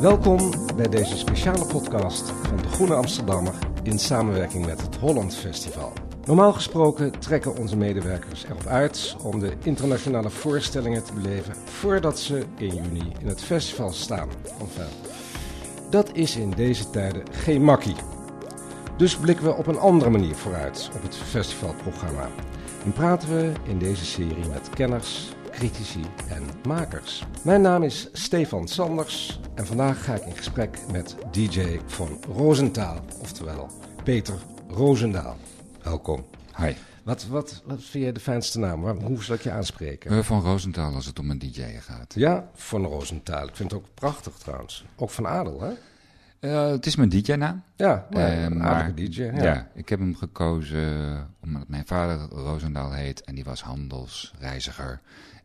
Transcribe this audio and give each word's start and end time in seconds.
Welkom 0.00 0.50
bij 0.76 0.88
deze 0.88 1.18
speciale 1.18 1.66
podcast 1.66 2.30
van 2.30 2.56
de 2.56 2.68
Groene 2.68 2.94
Amsterdammer 2.94 3.54
in 3.82 3.98
samenwerking 3.98 4.66
met 4.66 4.80
het 4.80 4.96
Holland 4.96 5.36
Festival. 5.36 5.92
Normaal 6.24 6.52
gesproken 6.52 7.18
trekken 7.18 7.56
onze 7.56 7.76
medewerkers 7.76 8.44
erop 8.44 8.66
uit 8.66 9.16
om 9.22 9.40
de 9.40 9.52
internationale 9.62 10.30
voorstellingen 10.30 11.04
te 11.04 11.12
beleven 11.12 11.54
voordat 11.64 12.18
ze 12.18 12.44
in 12.56 12.74
juni 12.74 13.12
in 13.20 13.26
het 13.26 13.40
festival 13.40 13.92
staan. 13.92 14.28
Enfin, 14.60 14.92
dat 15.90 16.10
is 16.12 16.36
in 16.36 16.50
deze 16.50 16.90
tijden 16.90 17.22
geen 17.30 17.62
makkie. 17.62 17.96
Dus 18.96 19.16
blikken 19.16 19.44
we 19.44 19.54
op 19.54 19.66
een 19.66 19.78
andere 19.78 20.10
manier 20.10 20.34
vooruit 20.34 20.90
op 20.96 21.02
het 21.02 21.16
festivalprogramma. 21.16 22.28
En 22.84 22.92
praten 22.92 23.28
we 23.28 23.52
in 23.64 23.78
deze 23.78 24.04
serie 24.04 24.48
met 24.52 24.70
kenners, 24.70 25.33
critici 25.54 26.00
en 26.28 26.42
makers. 26.68 27.24
Mijn 27.44 27.60
naam 27.60 27.82
is 27.82 28.08
Stefan 28.12 28.68
Sanders 28.68 29.40
en 29.54 29.66
vandaag 29.66 30.04
ga 30.04 30.14
ik 30.14 30.24
in 30.24 30.36
gesprek 30.36 30.78
met 30.92 31.16
DJ 31.30 31.78
van 31.86 32.18
Roosentaal, 32.36 32.98
oftewel 33.20 33.70
Peter 34.04 34.34
Roosendaal. 34.68 35.36
Welkom. 35.82 36.24
Hi. 36.56 36.72
Wat, 37.02 37.26
wat, 37.26 37.62
wat 37.64 37.82
vind 37.82 38.04
jij 38.04 38.12
de 38.12 38.20
fijnste 38.20 38.58
naam? 38.58 38.80
Waar- 38.80 38.94
Hoe 38.94 39.24
zal 39.24 39.34
ik 39.34 39.40
je 39.42 39.50
aanspreken? 39.50 40.12
Uh, 40.12 40.22
van 40.22 40.40
Roosentaal 40.40 40.94
als 40.94 41.06
het 41.06 41.18
om 41.18 41.30
een 41.30 41.38
DJ 41.38 41.62
gaat. 41.80 42.14
Ja, 42.16 42.48
van 42.54 42.84
Roosentaal. 42.84 43.48
Ik 43.48 43.56
vind 43.56 43.70
het 43.70 43.80
ook 43.80 43.86
prachtig 43.94 44.32
trouwens. 44.34 44.84
Ook 44.96 45.10
van 45.10 45.26
Adel, 45.26 45.60
hè? 45.60 45.72
Uh, 46.40 46.70
het 46.70 46.86
is 46.86 46.96
mijn 46.96 47.08
DJ-naam. 47.08 47.62
Ja, 47.76 48.06
Eh, 48.10 48.42
een 48.42 48.56
maar- 48.58 48.66
aardige 48.68 48.94
DJ. 49.10 49.22
Ja. 49.22 49.42
Ja. 49.42 49.68
ik 49.74 49.88
heb 49.88 49.98
hem 49.98 50.16
gekozen 50.16 50.86
omdat 51.42 51.68
mijn 51.68 51.86
vader 51.86 52.28
Roosendaal 52.30 52.92
heet 52.92 53.20
en 53.24 53.34
die 53.34 53.44
was 53.44 53.62
handelsreiziger. 53.62 55.00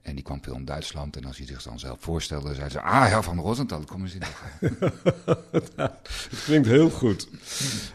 En 0.09 0.15
die 0.15 0.23
kwam 0.23 0.43
veel 0.43 0.55
in 0.55 0.65
Duitsland 0.65 1.15
en 1.15 1.25
als 1.25 1.37
hij 1.37 1.45
zich 1.45 1.63
dan 1.63 1.79
zelf 1.79 1.97
voorstelde, 2.01 2.55
zei 2.55 2.69
ze, 2.69 2.81
ah 2.81 3.09
ja, 3.09 3.21
van 3.21 3.39
Roosentaal, 3.39 3.83
kom 3.83 4.01
eens 4.01 4.13
in. 4.13 4.21
Het 6.29 6.43
klinkt 6.43 6.67
heel 6.67 6.89
goed. 6.89 7.27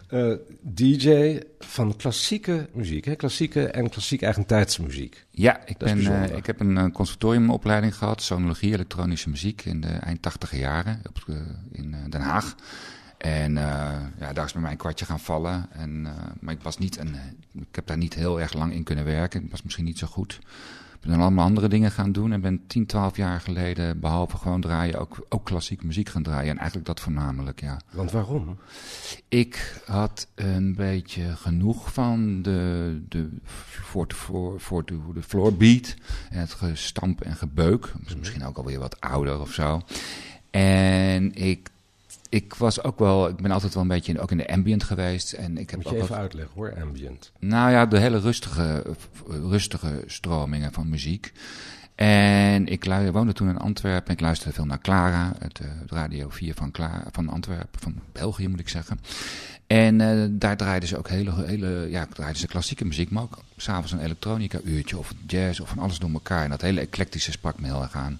Eh, 0.09 0.33
DJ 0.61 1.41
van 1.59 1.97
klassieke 1.97 2.69
muziek, 2.73 3.05
hè? 3.05 3.15
klassieke 3.15 3.67
en 3.67 3.91
klassiek 3.91 4.23
eigentijdsmuziek. 4.23 5.25
Ja, 5.31 5.67
ik, 5.67 5.79
Dat 5.79 5.95
ben, 5.95 6.23
eh, 6.31 6.37
ik 6.37 6.47
heb 6.47 6.61
een 6.61 6.79
eh, 6.79 6.91
conservatoriumopleiding 6.92 7.97
gehad, 7.97 8.23
sonologie, 8.23 8.73
elektronische 8.73 9.29
muziek 9.29 9.65
in 9.65 9.81
de 9.81 9.89
eind 9.89 10.23
tachtiger 10.23 10.59
jaren 10.59 11.03
op, 11.09 11.35
in 11.73 11.97
Den 12.09 12.20
Haag. 12.20 12.55
En 13.19 13.55
ja, 14.19 14.33
daar 14.33 14.45
is 14.45 14.53
bij 14.53 14.62
mij 14.62 14.70
een 14.70 14.77
kwartje 14.77 15.05
gaan 15.05 15.20
vallen. 15.20 15.67
En, 15.73 16.03
maar 16.41 16.55
ik, 16.55 16.62
was 16.62 16.79
niet 16.79 16.98
een, 16.98 17.17
ik 17.55 17.75
heb 17.75 17.87
daar 17.87 17.97
niet 17.97 18.15
heel 18.15 18.41
erg 18.41 18.53
lang 18.53 18.73
in 18.73 18.83
kunnen 18.83 19.05
werken. 19.05 19.45
Ik 19.45 19.51
was 19.51 19.62
misschien 19.62 19.85
niet 19.85 19.98
zo 19.98 20.07
goed. 20.07 20.41
Ben 21.05 21.13
dan 21.13 21.23
allemaal 21.23 21.45
andere 21.45 21.69
dingen 21.69 21.91
gaan 21.91 22.13
doen. 22.13 22.33
En 22.33 22.41
ben 22.41 22.67
10, 22.67 22.87
12 22.87 23.17
jaar 23.17 23.41
geleden, 23.41 24.01
behalve 24.01 24.37
gewoon 24.37 24.61
draaien, 24.61 24.99
ook, 24.99 25.27
ook 25.29 25.45
klassiek 25.45 25.83
muziek 25.83 26.09
gaan 26.09 26.23
draaien. 26.23 26.51
En 26.51 26.57
eigenlijk 26.57 26.87
dat 26.87 27.01
voornamelijk, 27.01 27.61
ja. 27.61 27.81
Want 27.93 28.11
waarom? 28.11 28.59
Ik 29.29 29.83
had 29.87 30.29
een 30.35 30.75
beetje 30.75 31.37
genoeg 31.37 31.93
van 31.93 32.43
de, 32.43 33.01
de, 33.09 33.29
voor 33.45 34.07
voor, 34.09 34.61
voor 34.61 34.85
de, 34.85 34.99
de 35.15 35.23
floorbeat. 35.23 35.95
En 36.31 36.41
het 36.41 36.53
gestamp 36.53 37.21
en 37.21 37.37
gebeuk. 37.37 37.93
Misschien 38.19 38.45
ook 38.45 38.57
alweer 38.57 38.79
wat 38.79 39.01
ouder 39.01 39.41
of 39.41 39.53
zo. 39.53 39.81
En 40.51 41.35
ik, 41.35 41.71
ik 42.35 42.55
was 42.55 42.83
ook 42.83 42.99
wel, 42.99 43.29
ik 43.29 43.37
ben 43.37 43.51
altijd 43.51 43.75
wel 43.75 43.83
een 43.83 43.89
beetje 43.89 44.13
in, 44.13 44.21
ook 44.21 44.31
in 44.31 44.37
de 44.37 44.49
ambient 44.53 44.83
geweest. 44.85 45.33
En 45.33 45.59
ik 45.59 45.71
heb 45.71 45.79
Moet 45.79 45.87
ook 45.89 45.93
je 45.93 45.99
wat- 45.99 46.09
even 46.09 46.21
uitleggen 46.21 46.55
hoor, 46.55 46.75
ambient. 46.83 47.33
nou 47.39 47.71
ja, 47.71 47.87
de 47.87 47.99
hele 47.99 48.19
rustige, 48.21 48.83
rustige 49.29 50.05
stromingen 50.07 50.73
van 50.73 50.89
muziek. 50.89 51.33
En 51.95 52.67
ik 52.69 52.85
woonde 53.13 53.33
toen 53.33 53.49
in 53.49 53.59
Antwerpen 53.59 54.07
en 54.07 54.13
ik 54.15 54.21
luisterde 54.21 54.55
veel 54.55 54.65
naar 54.65 54.81
Clara, 54.81 55.33
het, 55.39 55.59
eh, 55.61 55.67
het 55.81 55.91
Radio 55.91 56.29
4 56.29 56.55
van, 56.55 56.71
Clara, 56.71 57.05
van 57.13 57.29
Antwerpen, 57.29 57.81
van 57.81 57.95
België 58.13 58.48
moet 58.48 58.61
ik 58.61 58.69
zeggen. 58.69 59.01
En 59.67 60.01
eh, 60.01 60.27
daar 60.31 60.57
draaiden 60.57 60.89
ze 60.89 60.98
ook 60.98 61.09
hele, 61.09 61.33
hele, 61.47 61.87
ja, 61.91 62.07
draaiden 62.07 62.41
ze 62.41 62.47
klassieke 62.47 62.85
muziek, 62.85 63.11
maar 63.11 63.23
ook 63.23 63.39
s'avonds 63.57 63.92
een 63.92 64.01
elektronica 64.01 64.58
uurtje 64.64 64.98
of 64.98 65.13
jazz 65.27 65.61
of 65.61 65.69
van 65.69 65.79
alles 65.79 65.98
door 65.98 66.11
elkaar. 66.13 66.45
En 66.45 66.51
dat 66.51 66.61
hele 66.61 66.81
eclectische 66.81 67.31
sprak 67.33 67.61
me 67.61 67.67
heel 67.67 67.83
erg 67.83 67.95
aan. 67.95 68.19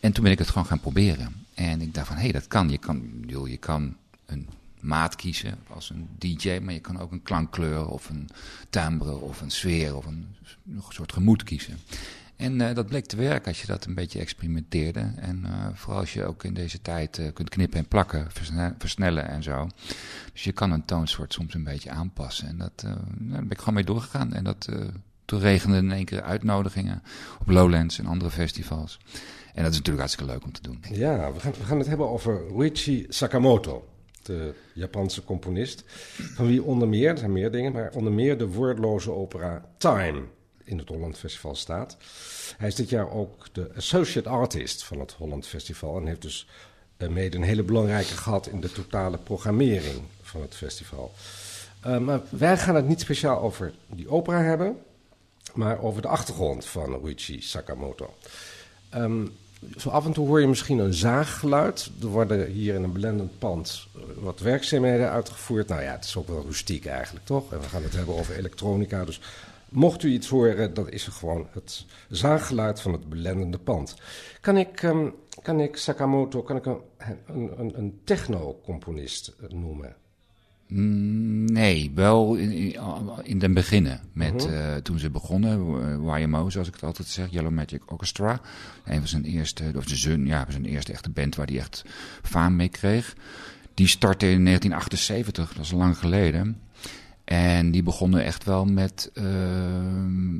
En 0.00 0.12
toen 0.12 0.22
ben 0.22 0.32
ik 0.32 0.38
het 0.38 0.48
gewoon 0.48 0.66
gaan 0.66 0.80
proberen. 0.80 1.45
En 1.56 1.80
ik 1.80 1.94
dacht 1.94 2.06
van, 2.06 2.16
hé, 2.16 2.22
hey, 2.22 2.32
dat 2.32 2.46
kan. 2.46 2.70
Je 2.70 2.78
kan, 2.78 3.20
bedoel, 3.20 3.46
je 3.46 3.56
kan 3.56 3.96
een 4.26 4.48
maat 4.80 5.16
kiezen 5.16 5.58
als 5.68 5.90
een 5.90 6.08
DJ, 6.18 6.58
maar 6.62 6.74
je 6.74 6.80
kan 6.80 6.98
ook 6.98 7.12
een 7.12 7.22
klankkleur 7.22 7.88
of 7.88 8.08
een 8.08 8.28
timbre 8.70 9.16
of 9.16 9.40
een 9.40 9.50
sfeer 9.50 9.96
of 9.96 10.06
een, 10.06 10.26
een 10.66 10.82
soort 10.88 11.12
gemoed 11.12 11.42
kiezen. 11.42 11.78
En 12.36 12.60
eh, 12.60 12.74
dat 12.74 12.86
bleek 12.86 13.06
te 13.06 13.16
werken 13.16 13.48
als 13.48 13.60
je 13.60 13.66
dat 13.66 13.84
een 13.84 13.94
beetje 13.94 14.18
experimenteerde. 14.18 15.12
En 15.16 15.44
eh, 15.44 15.66
vooral 15.74 16.00
als 16.00 16.12
je 16.12 16.24
ook 16.24 16.44
in 16.44 16.54
deze 16.54 16.82
tijd 16.82 17.18
eh, 17.18 17.32
kunt 17.32 17.48
knippen 17.48 17.78
en 17.78 17.88
plakken, 17.88 18.26
versne- 18.30 18.74
versnellen 18.78 19.28
en 19.28 19.42
zo. 19.42 19.68
Dus 20.32 20.44
je 20.44 20.52
kan 20.52 20.72
een 20.72 20.84
toonsoort 20.84 21.32
soms 21.32 21.54
een 21.54 21.64
beetje 21.64 21.90
aanpassen. 21.90 22.48
En 22.48 22.58
dat, 22.58 22.82
nou, 22.82 22.98
daar 23.18 23.40
ben 23.42 23.50
ik 23.50 23.58
gewoon 23.58 23.74
mee 23.74 23.84
doorgegaan. 23.84 24.32
En 24.32 24.44
dat, 24.44 24.68
toen 25.24 25.40
regende 25.40 25.76
in 25.76 25.92
één 25.92 26.04
keer 26.04 26.22
uitnodigingen 26.22 27.02
op 27.38 27.48
Lowlands 27.48 27.98
en 27.98 28.06
andere 28.06 28.30
festivals. 28.30 28.98
En 29.56 29.62
dat 29.62 29.72
is 29.72 29.78
natuurlijk 29.78 29.98
hartstikke 29.98 30.32
leuk 30.32 30.44
om 30.44 30.52
te 30.52 30.62
doen. 30.62 30.84
Ja, 30.92 31.32
we 31.32 31.40
gaan, 31.40 31.52
we 31.52 31.64
gaan 31.64 31.78
het 31.78 31.86
hebben 31.86 32.08
over 32.08 32.40
Ruichi 32.56 33.06
Sakamoto, 33.08 33.88
de 34.22 34.54
Japanse 34.74 35.24
componist. 35.24 35.82
Van 36.34 36.46
wie 36.46 36.62
onder 36.62 36.88
meer, 36.88 37.10
er 37.10 37.18
zijn 37.18 37.32
meer 37.32 37.50
dingen, 37.50 37.72
maar 37.72 37.90
onder 37.94 38.12
meer 38.12 38.38
de 38.38 38.46
woordloze 38.48 39.10
opera 39.10 39.64
Time 39.78 40.22
in 40.64 40.78
het 40.78 40.88
Holland 40.88 41.18
Festival 41.18 41.54
staat. 41.54 41.96
Hij 42.56 42.68
is 42.68 42.74
dit 42.74 42.88
jaar 42.88 43.10
ook 43.10 43.46
de 43.52 43.70
associate 43.76 44.28
artist 44.28 44.84
van 44.84 45.00
het 45.00 45.12
Holland 45.12 45.46
Festival 45.46 45.96
en 45.96 46.06
heeft 46.06 46.22
dus 46.22 46.48
mede 46.98 47.36
een 47.36 47.42
hele 47.42 47.62
belangrijke 47.62 48.16
gehad 48.16 48.46
in 48.46 48.60
de 48.60 48.72
totale 48.72 49.18
programmering 49.18 50.02
van 50.22 50.40
het 50.40 50.54
festival. 50.54 51.12
Eh, 51.80 51.98
maar 51.98 52.20
wij 52.28 52.58
gaan 52.58 52.74
het 52.74 52.88
niet 52.88 53.00
speciaal 53.00 53.40
over 53.40 53.74
die 53.86 54.08
opera 54.08 54.42
hebben, 54.42 54.76
maar 55.54 55.82
over 55.82 56.02
de 56.02 56.08
achtergrond 56.08 56.64
van 56.64 57.00
Ruichi 57.02 57.40
Sakamoto. 57.42 58.14
Ehm, 58.90 59.26
zo 59.76 59.88
af 59.88 60.06
en 60.06 60.12
toe 60.12 60.26
hoor 60.26 60.40
je 60.40 60.46
misschien 60.46 60.78
een 60.78 60.94
zaaggeluid. 60.94 61.90
Er 62.00 62.06
worden 62.06 62.46
hier 62.46 62.74
in 62.74 62.82
een 62.82 62.92
blendend 62.92 63.38
pand 63.38 63.86
eh, 63.94 64.02
wat 64.18 64.40
werkzaamheden 64.40 65.10
uitgevoerd. 65.10 65.68
Nou 65.68 65.82
ja, 65.82 65.92
het 65.92 66.04
is 66.04 66.16
ook 66.16 66.28
wel 66.28 66.44
rustiek 66.46 66.86
eigenlijk, 66.86 67.26
toch? 67.26 67.52
En 67.52 67.60
we 67.60 67.68
gaan 67.68 67.82
het 67.82 67.96
hebben 67.96 68.14
over 68.14 68.36
elektronica. 68.36 69.04
Dus 69.04 69.20
mocht 69.68 70.02
u 70.02 70.10
iets 70.10 70.28
horen, 70.28 70.74
dat 70.74 70.90
is 70.90 71.04
gewoon 71.04 71.46
het 71.52 71.84
zaaggeluid 72.08 72.80
van 72.80 72.92
het 72.92 73.08
blendende 73.08 73.58
pand. 73.58 73.94
Kan 74.40 74.56
ik, 74.56 74.82
ehm, 74.82 75.08
kan 75.42 75.60
ik 75.60 75.76
Sakamoto, 75.76 76.42
kan 76.42 76.56
ik 76.56 76.66
een, 76.66 76.80
een, 77.26 77.52
een, 77.56 77.78
een 77.78 78.00
techno-componist 78.04 79.34
eh, 79.40 79.48
noemen? 79.48 79.96
Mm, 80.68 81.44
Nee, 81.44 81.90
wel 81.94 82.34
in, 82.34 82.50
in, 82.52 82.76
in 83.22 83.38
den 83.38 83.54
beginnen. 83.54 84.00
Met, 84.12 84.46
Mhm. 84.46 84.54
eh, 84.54 84.74
toen 84.74 84.98
ze 84.98 85.10
begonnen, 85.10 85.60
eh, 86.06 86.20
YMO, 86.22 86.50
zoals 86.50 86.68
ik 86.68 86.74
het 86.74 86.82
altijd 86.82 87.08
zeg, 87.08 87.30
Yellow 87.30 87.52
Magic 87.52 87.92
Orchestra. 87.92 88.40
Een 88.84 88.98
van 88.98 89.08
zijn 89.08 89.24
eerste, 89.24 89.64
of 89.76 89.84
zijn, 89.86 90.26
ja, 90.26 90.46
zijn 90.48 90.64
eerste 90.64 90.92
echte 90.92 91.10
band 91.10 91.34
waar 91.36 91.46
hij 91.46 91.58
echt 91.58 91.84
faam 92.22 92.56
mee 92.56 92.68
kreeg. 92.68 93.14
Die 93.74 93.86
startte 93.86 94.30
in 94.30 94.44
1978, 94.44 95.52
dat 95.54 95.64
is 95.64 95.70
lang 95.70 95.98
geleden. 95.98 96.60
En 97.24 97.70
die 97.70 97.82
begonnen 97.82 98.24
echt 98.24 98.44
wel 98.44 98.64
met, 98.64 99.10
eh, 99.14 99.24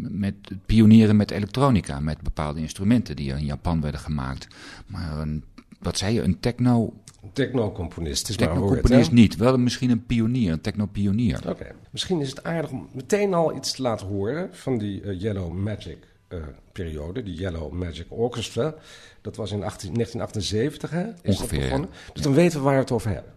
met 0.09 0.35
pionieren 0.67 1.17
met 1.17 1.31
elektronica, 1.31 2.01
met 2.01 2.21
bepaalde 2.21 2.61
instrumenten 2.61 3.17
die 3.17 3.33
in 3.35 3.45
Japan 3.45 3.81
werden 3.81 4.01
gemaakt. 4.01 4.47
Maar 4.87 5.19
een, 5.19 5.45
wat 5.81 5.99
zei 5.99 6.15
je, 6.15 6.23
een 6.23 6.41
techno, 6.41 6.93
techno-componist, 7.33 8.29
is 8.29 8.39
maar 8.39 8.49
woord, 8.49 8.61
techno-componist 8.61 9.13
niet, 9.13 9.37
wel 9.37 9.59
misschien 9.59 9.91
een 9.91 10.07
pionier, 10.07 10.53
een 10.53 10.61
techno-pionier. 10.61 11.49
Oké, 11.49 11.75
misschien 11.91 12.21
is 12.21 12.29
het 12.29 12.45
aardig 12.45 12.71
om 12.71 12.89
meteen 12.93 13.35
al 13.35 13.57
iets 13.57 13.73
te 13.73 13.83
laten 13.83 14.07
horen 14.07 14.49
van 14.53 14.79
die 14.79 15.03
eh, 15.03 15.21
Yellow 15.21 15.53
Magic 15.53 15.99
eh, 16.29 16.39
periode, 16.73 17.23
die 17.23 17.35
Yellow 17.35 17.73
Magic 17.73 18.07
Orchestra. 18.09 18.75
Dat 19.21 19.37
was 19.37 19.53
in 19.53 19.63
18 19.63 19.95
1978, 19.95 20.91
hè? 20.91 21.05
Is 21.23 21.41
Ongeveer, 21.41 21.61
begonnen? 21.61 21.89
Dus 22.13 22.23
dan 22.23 22.35
weten 22.35 22.59
we 22.59 22.65
waar 22.65 22.75
we 22.75 22.81
het 22.81 22.91
over 22.91 23.11
hebben. 23.11 23.35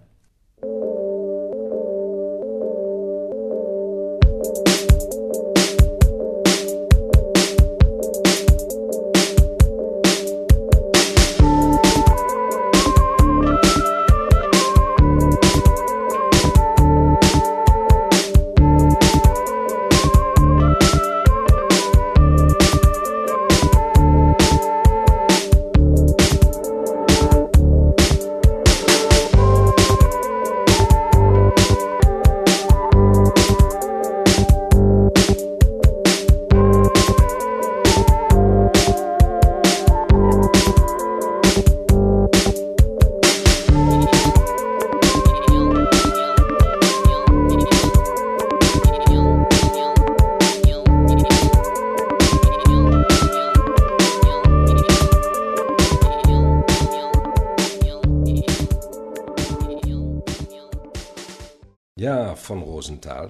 Rosenthal. 62.79 63.29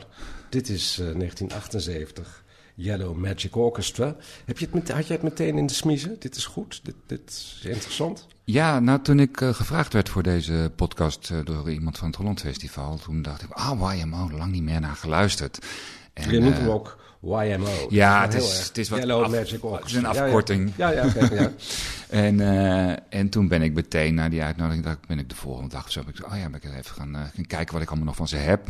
Dit 0.49 0.69
is 0.69 0.99
uh, 0.99 1.05
1978. 1.05 2.43
Yellow 2.75 3.15
Magic 3.15 3.55
Orchestra. 3.55 4.15
Heb 4.45 4.57
je 4.57 4.65
het 4.65 4.73
met, 4.73 4.91
had 4.91 5.07
jij 5.07 5.15
het 5.15 5.23
meteen 5.23 5.57
in 5.57 5.65
de 5.65 5.73
smiezen? 5.73 6.15
Dit 6.19 6.35
is 6.35 6.45
goed, 6.45 6.79
dit, 6.83 6.95
dit 7.07 7.29
is 7.29 7.61
interessant. 7.63 8.27
Ja, 8.43 8.79
nou 8.79 9.01
toen 9.01 9.19
ik 9.19 9.41
uh, 9.41 9.53
gevraagd 9.53 9.93
werd 9.93 10.09
voor 10.09 10.23
deze 10.23 10.71
podcast 10.75 11.29
uh, 11.29 11.39
door 11.43 11.71
iemand 11.71 11.97
van 11.97 12.07
het 12.07 12.15
Holland 12.15 12.39
Festival, 12.39 12.97
toen 12.97 13.21
dacht 13.21 13.41
ik, 13.41 13.51
ah, 13.51 13.99
YMO, 13.99 14.31
lang 14.31 14.51
niet 14.51 14.63
meer 14.63 14.79
naar 14.79 14.95
geluisterd. 14.95 15.59
En, 16.13 16.31
je 16.31 16.39
noemt 16.39 16.57
hem 16.57 16.69
ook 16.69 16.97
YMO. 17.21 17.87
Ja, 17.89 18.21
het 18.21 18.33
is, 18.33 18.67
het 18.67 18.77
is 18.77 18.89
wat 18.89 18.99
Yellow 18.99 19.23
af, 19.23 19.31
Magic 19.31 19.63
Orchestra. 19.63 19.77
Het 19.77 19.89
is 19.89 19.95
een 19.95 20.23
afkorting. 20.23 20.71
Ja, 20.75 20.89
ja, 20.89 21.05
ja. 21.05 21.11
ja, 21.31 21.33
ja. 21.41 21.51
en, 22.09 22.39
uh, 22.39 22.95
en 23.09 23.29
toen 23.29 23.47
ben 23.47 23.61
ik 23.61 23.73
meteen 23.73 24.13
na 24.13 24.29
die 24.29 24.43
uitnodiging, 24.43 24.83
dacht, 24.83 25.07
ben 25.07 25.19
ik 25.19 25.29
de 25.29 25.35
volgende 25.35 25.69
dag 25.69 25.91
zo, 25.91 26.03
ben 26.03 26.13
ik, 26.17 26.31
oh 26.31 26.37
ja, 26.37 26.49
ben 26.49 26.61
ik 26.63 26.77
even 26.77 26.95
gaan, 26.95 27.31
gaan 27.35 27.47
kijken 27.47 27.73
wat 27.73 27.81
ik 27.81 27.87
allemaal 27.87 28.07
nog 28.07 28.15
van 28.15 28.27
ze 28.27 28.37
heb. 28.37 28.67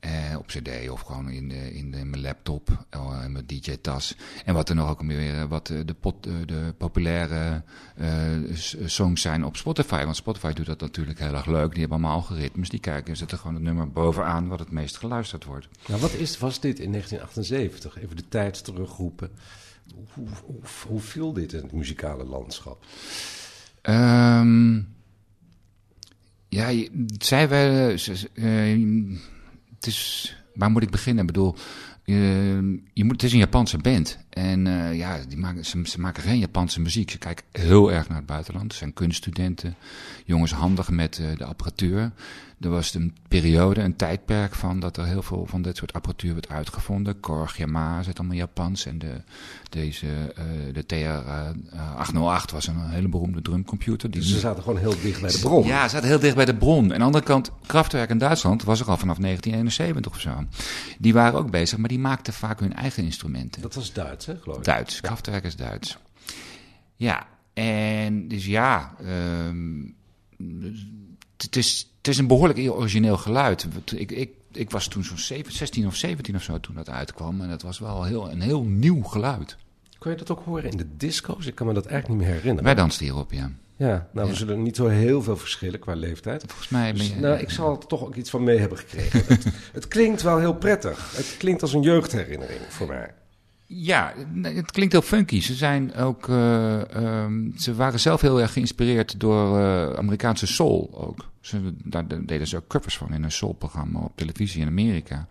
Uh, 0.00 0.38
op 0.38 0.46
cd 0.46 0.90
of 0.90 1.00
gewoon 1.00 1.30
in, 1.30 1.48
de, 1.48 1.74
in, 1.74 1.90
de, 1.90 1.98
in 1.98 2.10
mijn 2.10 2.22
laptop, 2.22 2.84
uh, 2.96 3.20
in 3.24 3.32
mijn 3.32 3.46
DJ-tas. 3.46 4.16
En 4.44 4.54
wat 4.54 4.68
er 4.68 4.74
nog 4.74 4.88
ook 4.90 5.02
weer, 5.02 5.48
wat 5.48 5.66
de, 5.66 5.94
pot, 6.00 6.22
de 6.22 6.74
populaire 6.76 7.62
uh, 8.00 8.54
songs 8.84 9.22
zijn 9.22 9.44
op 9.44 9.56
Spotify. 9.56 10.04
Want 10.04 10.16
Spotify 10.16 10.52
doet 10.52 10.66
dat 10.66 10.80
natuurlijk 10.80 11.18
heel 11.18 11.34
erg 11.34 11.46
leuk. 11.46 11.70
Die 11.70 11.80
hebben 11.80 11.98
allemaal 11.98 12.16
algoritmes. 12.16 12.68
Die 12.68 12.80
kijken 12.80 13.10
en 13.10 13.16
zetten 13.16 13.38
gewoon 13.38 13.54
het 13.54 13.62
nummer 13.62 13.90
bovenaan 13.90 14.48
wat 14.48 14.58
het 14.58 14.70
meest 14.70 14.96
geluisterd 14.96 15.44
wordt. 15.44 15.68
Nou, 15.86 16.00
wat 16.00 16.12
is, 16.12 16.38
was 16.38 16.60
dit 16.60 16.78
in 16.78 16.90
1978? 16.90 18.02
Even 18.02 18.16
de 18.16 18.28
tijd 18.28 18.64
terugroepen. 18.64 19.30
Hoe, 19.94 20.26
hoe, 20.44 20.60
hoe 20.86 21.00
viel 21.00 21.32
dit 21.32 21.52
in 21.52 21.62
het 21.62 21.72
muzikale 21.72 22.24
landschap? 22.24 22.84
Um, 23.82 24.96
ja, 26.48 26.84
zij 27.18 27.48
werden 27.48 27.98
het 29.78 29.86
is, 29.86 30.36
waar 30.54 30.70
moet 30.70 30.82
ik 30.82 30.90
beginnen? 30.90 31.26
Ik 31.26 31.32
bedoel, 31.32 31.54
je, 32.04 32.82
je 32.92 33.04
moet, 33.04 33.12
het 33.12 33.22
is 33.22 33.32
een 33.32 33.38
Japanse 33.38 33.78
band. 33.78 34.18
En 34.30 34.66
uh, 34.66 34.96
ja, 34.96 35.18
die 35.28 35.38
maken, 35.38 35.64
ze, 35.64 35.80
ze, 35.84 36.00
maken 36.00 36.22
geen 36.22 36.38
Japanse 36.38 36.80
muziek. 36.80 37.10
Ze 37.10 37.18
kijken 37.18 37.44
heel 37.52 37.92
erg 37.92 38.08
naar 38.08 38.16
het 38.16 38.26
buitenland. 38.26 38.72
Ze 38.72 38.78
zijn 38.78 38.92
kunststudenten, 38.92 39.76
jongens 40.24 40.52
handig 40.52 40.90
met 40.90 41.18
uh, 41.18 41.36
de 41.36 41.44
apparatuur. 41.44 42.12
Er 42.60 42.70
was 42.70 42.94
een 42.94 43.16
periode, 43.28 43.80
een 43.80 43.96
tijdperk 43.96 44.54
van 44.54 44.80
dat 44.80 44.96
er 44.96 45.04
heel 45.04 45.22
veel 45.22 45.46
van 45.46 45.62
dit 45.62 45.76
soort 45.76 45.92
apparatuur 45.92 46.32
werd 46.32 46.48
uitgevonden. 46.48 47.20
Korg, 47.20 47.56
Yamaha, 47.56 48.02
zit 48.02 48.18
allemaal 48.18 48.36
Japans. 48.36 48.86
En 48.86 48.98
de, 48.98 49.22
deze, 49.68 50.06
uh, 50.06 50.74
de 50.74 50.84
TR-808 50.86 52.52
was 52.52 52.66
een 52.66 52.88
hele 52.88 53.08
beroemde 53.08 53.42
drumcomputer. 53.42 54.10
Die 54.10 54.20
dus 54.20 54.30
ze 54.30 54.38
zaten 54.38 54.62
gewoon 54.62 54.78
heel 54.78 54.94
dicht 55.02 55.20
bij 55.20 55.30
de 55.30 55.38
bron. 55.38 55.66
Ja, 55.66 55.82
ze 55.82 55.88
zaten 55.88 56.08
heel 56.08 56.18
dicht 56.18 56.34
bij 56.34 56.44
de 56.44 56.54
bron. 56.54 56.84
En 56.84 56.92
aan 56.92 56.98
de 56.98 57.04
andere 57.04 57.24
kant, 57.24 57.50
Kraftwerk 57.66 58.10
in 58.10 58.18
Duitsland 58.18 58.64
was 58.64 58.80
er 58.80 58.86
al 58.86 58.96
vanaf 58.96 59.18
1971 59.18 60.12
of 60.12 60.20
zo. 60.20 60.44
Die 60.98 61.12
waren 61.12 61.38
ook 61.38 61.50
bezig, 61.50 61.78
maar 61.78 61.88
die 61.88 61.98
maakten 61.98 62.32
vaak 62.32 62.60
hun 62.60 62.74
eigen 62.74 63.04
instrumenten. 63.04 63.62
Dat 63.62 63.74
was 63.74 63.92
Duits, 63.92 64.27
hè, 64.28 64.36
geloof 64.36 64.58
ik? 64.58 64.64
Duits, 64.64 64.94
ja. 64.94 65.00
Kraftwerk 65.00 65.44
is 65.44 65.56
Duits. 65.56 65.98
Ja, 66.96 67.26
en 67.54 68.28
dus 68.28 68.46
ja... 68.46 68.96
Um, 69.46 69.96
het 71.36 71.56
is, 71.56 71.90
het 71.96 72.08
is 72.08 72.18
een 72.18 72.26
behoorlijk 72.26 72.58
origineel 72.58 73.16
geluid. 73.16 73.66
Ik, 73.94 74.12
ik, 74.12 74.30
ik 74.52 74.70
was 74.70 74.88
toen 74.88 75.04
zo'n 75.04 75.18
16 75.48 75.86
of 75.86 75.94
17 75.94 76.34
of 76.34 76.42
zo 76.42 76.60
toen 76.60 76.74
dat 76.74 76.88
uitkwam. 76.88 77.40
En 77.40 77.48
het 77.48 77.62
was 77.62 77.78
wel 77.78 78.04
heel, 78.04 78.30
een 78.30 78.40
heel 78.40 78.64
nieuw 78.64 79.02
geluid. 79.02 79.56
Kon 79.98 80.10
je 80.10 80.16
dat 80.16 80.30
ook 80.30 80.44
horen 80.44 80.70
in 80.70 80.76
de 80.76 80.96
disco's? 80.96 81.46
Ik 81.46 81.54
kan 81.54 81.66
me 81.66 81.72
dat 81.72 81.86
eigenlijk 81.86 82.20
niet 82.20 82.28
meer 82.28 82.36
herinneren. 82.36 82.64
Wij 82.64 82.74
dansten 82.74 83.04
hierop, 83.04 83.32
ja. 83.32 83.50
Ja, 83.76 84.08
nou, 84.12 84.26
ja. 84.26 84.32
we 84.32 84.38
zullen 84.38 84.62
niet 84.62 84.76
zo 84.76 84.86
heel 84.86 85.22
veel 85.22 85.36
verschillen 85.36 85.80
qua 85.80 85.94
leeftijd. 85.94 86.44
Volgens 86.46 86.68
mij... 86.68 86.92
Dus, 86.92 87.14
nou, 87.14 87.38
ik 87.38 87.50
zal 87.50 87.70
er 87.70 87.86
toch 87.86 88.04
ook 88.04 88.14
iets 88.14 88.30
van 88.30 88.44
mee 88.44 88.58
hebben 88.58 88.78
gekregen. 88.78 89.24
het, 89.26 89.44
het 89.72 89.88
klinkt 89.88 90.22
wel 90.22 90.38
heel 90.38 90.54
prettig. 90.54 91.16
Het 91.16 91.36
klinkt 91.38 91.62
als 91.62 91.72
een 91.72 91.82
jeugdherinnering 91.82 92.60
voor 92.68 92.86
mij. 92.86 93.14
Ja, 93.70 94.14
het 94.42 94.70
klinkt 94.70 94.92
heel 94.92 95.02
funky. 95.02 95.40
Ze, 95.40 95.54
zijn 95.54 95.94
ook, 95.94 96.28
uh, 96.28 96.80
um, 96.96 97.52
ze 97.56 97.74
waren 97.74 98.00
zelf 98.00 98.20
heel 98.20 98.40
erg 98.40 98.52
geïnspireerd 98.52 99.20
door 99.20 99.58
uh, 99.58 99.92
Amerikaanse 99.92 100.46
soul 100.46 100.90
ook. 100.92 101.30
Ze, 101.40 101.74
daar 101.84 102.08
deden 102.08 102.46
ze 102.46 102.56
ook 102.56 102.66
covers 102.66 102.96
van 102.96 103.12
in 103.12 103.22
een 103.22 103.32
soulprogramma 103.32 104.00
op 104.00 104.12
televisie 104.16 104.60
in 104.60 104.66
Amerika. 104.66 105.28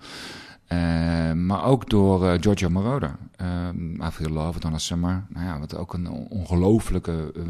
Uh, 0.72 1.31
maar 1.31 1.64
ook 1.64 1.90
door 1.90 2.24
uh, 2.24 2.34
Giorgio 2.40 2.69
Moroder. 2.69 3.16
Uh, 3.42 4.08
I 4.08 4.12
Feel 4.12 4.30
Love, 4.30 4.60
Donna 4.60 4.78
Summer. 4.78 5.25
Nou 5.30 5.46
ja, 5.46 5.60
wat 5.60 5.75
ook 5.75 5.94
een 5.94 6.10
ongelofelijke 6.10 7.31
uh, 7.36 7.44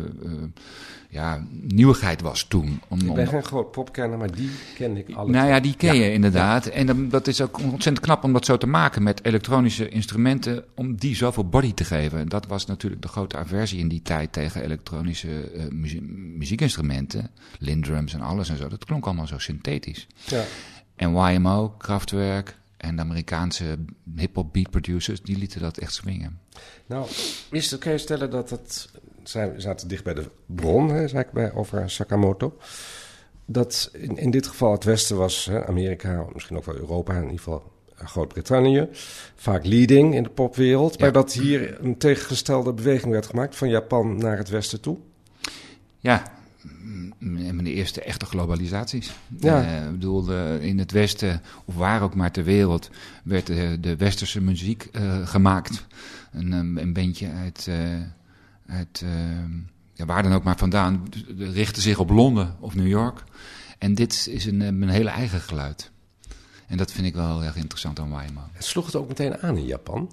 ja, 1.09 1.45
nieuwigheid 1.51 2.21
was 2.21 2.43
toen. 2.43 2.81
Om, 2.87 2.99
ik 2.99 3.13
ben 3.13 3.23
om... 3.23 3.27
geen 3.27 3.43
groot 3.43 3.71
popkenner, 3.71 4.17
maar 4.17 4.31
die 4.31 4.49
ken 4.75 4.97
ik 4.97 5.15
alle. 5.15 5.31
Nou 5.31 5.47
ja, 5.47 5.59
die 5.59 5.75
ken 5.75 5.95
ja. 5.95 6.03
je 6.03 6.11
inderdaad. 6.11 6.65
Ja. 6.65 6.71
En 6.71 6.85
dan, 6.85 7.09
dat 7.09 7.27
is 7.27 7.41
ook 7.41 7.59
ontzettend 7.59 7.99
knap 7.99 8.23
om 8.23 8.33
dat 8.33 8.45
zo 8.45 8.57
te 8.57 8.67
maken 8.67 9.03
met 9.03 9.25
elektronische 9.25 9.89
instrumenten, 9.89 10.63
om 10.75 10.95
die 10.95 11.15
zoveel 11.15 11.49
body 11.49 11.73
te 11.73 11.83
geven. 11.83 12.29
Dat 12.29 12.47
was 12.47 12.65
natuurlijk 12.65 13.01
de 13.01 13.07
grote 13.07 13.37
aversie 13.37 13.79
in 13.79 13.87
die 13.87 14.01
tijd 14.01 14.31
tegen 14.31 14.63
elektronische 14.63 15.51
muzie 15.69 16.01
muziekinstrumenten, 16.37 17.29
lindrums 17.59 18.13
en 18.13 18.21
alles 18.21 18.49
en 18.49 18.57
zo. 18.57 18.67
Dat 18.67 18.85
klonk 18.85 19.05
allemaal 19.05 19.27
zo 19.27 19.37
synthetisch. 19.37 20.07
Ja. 20.25 20.43
En 20.95 21.33
YMO, 21.33 21.73
Kraftwerk, 21.77 22.57
en 22.77 22.95
de 22.95 23.01
Amerikaanse 23.01 23.77
hip-hop 24.15 24.53
beat 24.53 24.69
producers, 24.69 25.21
die 25.21 25.37
lieten 25.37 25.61
dat 25.61 25.77
echt 25.77 25.93
swingen. 25.93 26.39
Nou, 26.85 27.07
is 27.51 27.71
het, 27.71 27.79
kan 27.79 27.91
je 27.91 27.97
stellen 27.97 28.29
dat 28.29 28.49
het. 28.49 28.89
Zij 29.23 29.53
zaten 29.57 29.87
dicht 29.87 30.03
bij 30.03 30.13
de 30.13 30.29
bron, 30.45 30.89
hè, 30.89 31.07
zei 31.07 31.23
ik 31.23 31.31
bij, 31.31 31.53
over 31.53 31.89
Sakamoto. 31.89 32.57
Dat 33.45 33.89
in, 33.93 34.17
in 34.17 34.31
dit 34.31 34.47
geval 34.47 34.71
het 34.71 34.83
Westen 34.83 35.17
was, 35.17 35.45
hè, 35.45 35.65
Amerika, 35.65 36.25
misschien 36.33 36.57
ook 36.57 36.65
wel 36.65 36.75
Europa, 36.75 37.13
in 37.13 37.21
ieder 37.21 37.37
geval 37.37 37.71
Groot-Brittannië. 37.95 38.87
Vaak 39.35 39.65
leading 39.65 40.15
in 40.15 40.23
de 40.23 40.29
popwereld. 40.29 40.93
Ja. 40.93 40.99
Maar 40.99 41.11
dat 41.11 41.33
hier 41.33 41.83
een 41.83 41.97
tegengestelde 41.97 42.73
beweging 42.73 43.11
werd 43.11 43.25
gemaakt 43.25 43.55
van 43.55 43.69
Japan 43.69 44.17
naar 44.17 44.37
het 44.37 44.49
Westen 44.49 44.81
toe. 44.81 44.97
Ja, 45.99 46.36
de 47.67 47.73
eerste 47.73 48.01
echte 48.01 48.25
globalisaties. 48.25 49.11
Ja. 49.39 49.61
Uh, 49.61 49.85
ik 49.85 49.91
bedoel, 49.91 50.23
de, 50.23 50.57
in 50.61 50.79
het 50.79 50.91
Westen, 50.91 51.41
of 51.65 51.75
waar 51.75 52.01
ook 52.01 52.15
maar 52.15 52.31
ter 52.31 52.43
wereld, 52.43 52.89
werd 53.23 53.47
de, 53.47 53.77
de 53.79 53.95
westerse 53.95 54.41
muziek 54.41 54.89
uh, 54.91 55.27
gemaakt. 55.27 55.85
Een, 56.31 56.51
een 56.51 56.93
bandje 56.93 57.31
uit, 57.31 57.65
uh, 57.69 57.75
uit 58.67 59.03
ja, 59.93 60.05
waar 60.05 60.23
dan 60.23 60.33
ook 60.33 60.43
maar 60.43 60.57
vandaan, 60.57 61.03
richtte 61.37 61.81
zich 61.81 61.99
op 61.99 62.09
Londen 62.09 62.55
of 62.59 62.75
New 62.75 62.87
York. 62.87 63.23
En 63.77 63.93
dit 63.93 64.27
is 64.31 64.45
een, 64.45 64.59
een 64.59 64.89
hele 64.89 65.09
eigen 65.09 65.41
geluid. 65.41 65.91
En 66.67 66.77
dat 66.77 66.91
vind 66.91 67.07
ik 67.07 67.15
wel 67.15 67.37
heel 67.37 67.43
erg 67.43 67.55
interessant 67.55 67.99
aan 67.99 68.07
YMO. 68.07 68.41
Het 68.51 68.65
sloeg 68.65 68.85
het 68.85 68.95
ook 68.95 69.07
meteen 69.07 69.37
aan 69.41 69.57
in 69.57 69.65
Japan? 69.65 70.11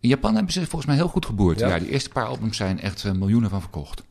In 0.00 0.08
Japan 0.08 0.34
hebben 0.34 0.52
ze 0.52 0.60
volgens 0.60 0.86
mij 0.86 0.94
heel 0.94 1.08
goed 1.08 1.26
geboerd. 1.26 1.58
Ja, 1.58 1.68
ja 1.68 1.78
die 1.78 1.90
eerste 1.90 2.08
paar 2.08 2.26
albums 2.26 2.56
zijn 2.56 2.80
echt 2.80 3.12
miljoenen 3.14 3.50
van 3.50 3.60
verkocht. 3.60 4.02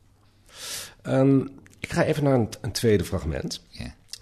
Um, 1.06 1.48
ik 1.78 1.92
ga 1.92 2.04
even 2.04 2.24
naar 2.24 2.34
een, 2.34 2.48
een 2.60 2.72
tweede 2.72 3.04
fragment. 3.04 3.62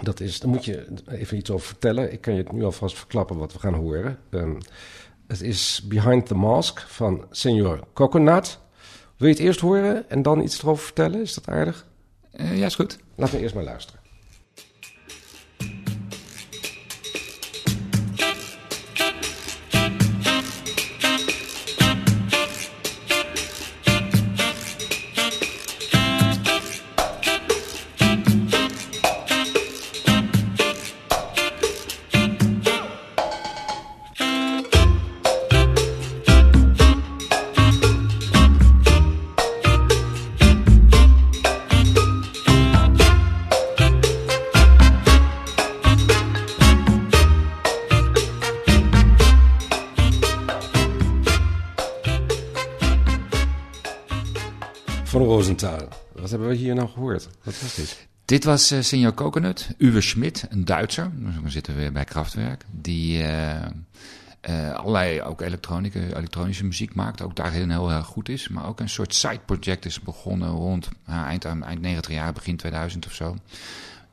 Dat 0.03 0.21
is, 0.21 0.41
daar 0.41 0.51
moet 0.51 0.65
je 0.65 0.87
even 1.09 1.37
iets 1.37 1.51
over 1.51 1.67
vertellen. 1.67 2.13
Ik 2.13 2.21
kan 2.21 2.35
je 2.35 2.43
het 2.43 2.53
nu 2.53 2.65
alvast 2.65 2.97
verklappen 2.97 3.37
wat 3.37 3.53
we 3.53 3.59
gaan 3.59 3.75
horen. 3.75 4.19
Um, 4.31 4.59
het 5.27 5.41
is 5.41 5.83
Behind 5.89 6.27
the 6.27 6.35
Mask 6.35 6.81
van 6.81 7.27
Senor 7.31 7.81
Coconut. 7.95 8.59
Wil 9.17 9.29
je 9.29 9.35
het 9.35 9.43
eerst 9.43 9.61
horen 9.61 10.11
en 10.11 10.23
dan 10.23 10.41
iets 10.41 10.63
erover 10.63 10.85
vertellen? 10.85 11.21
Is 11.21 11.35
dat 11.35 11.49
aardig? 11.49 11.87
Uh, 12.41 12.59
ja, 12.59 12.67
is 12.67 12.75
goed. 12.75 12.99
Laten 13.15 13.35
we 13.35 13.41
eerst 13.41 13.55
maar 13.55 13.65
luisteren. 13.65 14.01
Wat 56.13 56.31
hebben 56.31 56.49
we 56.49 56.55
hier 56.55 56.75
nou 56.75 56.89
gehoord? 56.89 57.29
Wat 57.43 57.61
was 57.61 57.75
dit? 57.75 58.07
Dit 58.25 58.45
was 58.45 58.73
uh, 58.73 59.09
Coconut, 59.15 59.69
Uwe 59.79 60.01
Schmidt, 60.01 60.47
een 60.51 60.65
Duitser. 60.65 61.11
Zitten 61.47 61.75
we 61.75 61.81
weer 61.81 61.93
bij 61.93 62.05
Kraftwerk. 62.05 62.65
Die 62.71 63.19
uh, 63.23 63.55
uh, 64.51 64.75
allerlei 64.75 65.23
ook 65.23 65.41
elektronische, 65.41 66.65
muziek 66.65 66.95
maakt. 66.95 67.23
Ook 67.23 67.37
daarin 67.37 67.71
heel 67.71 67.91
erg 67.91 68.07
goed 68.07 68.29
is. 68.29 68.49
Maar 68.49 68.67
ook 68.67 68.81
een 68.81 68.89
soort 68.89 69.15
side 69.15 69.41
project 69.45 69.85
is 69.85 70.01
begonnen 70.01 70.49
rond 70.49 70.89
eind, 71.07 71.45
eind 71.45 71.81
90 71.81 72.13
jaar, 72.13 72.33
begin 72.33 72.57
2000 72.57 73.07
of 73.07 73.13
zo. 73.15 73.37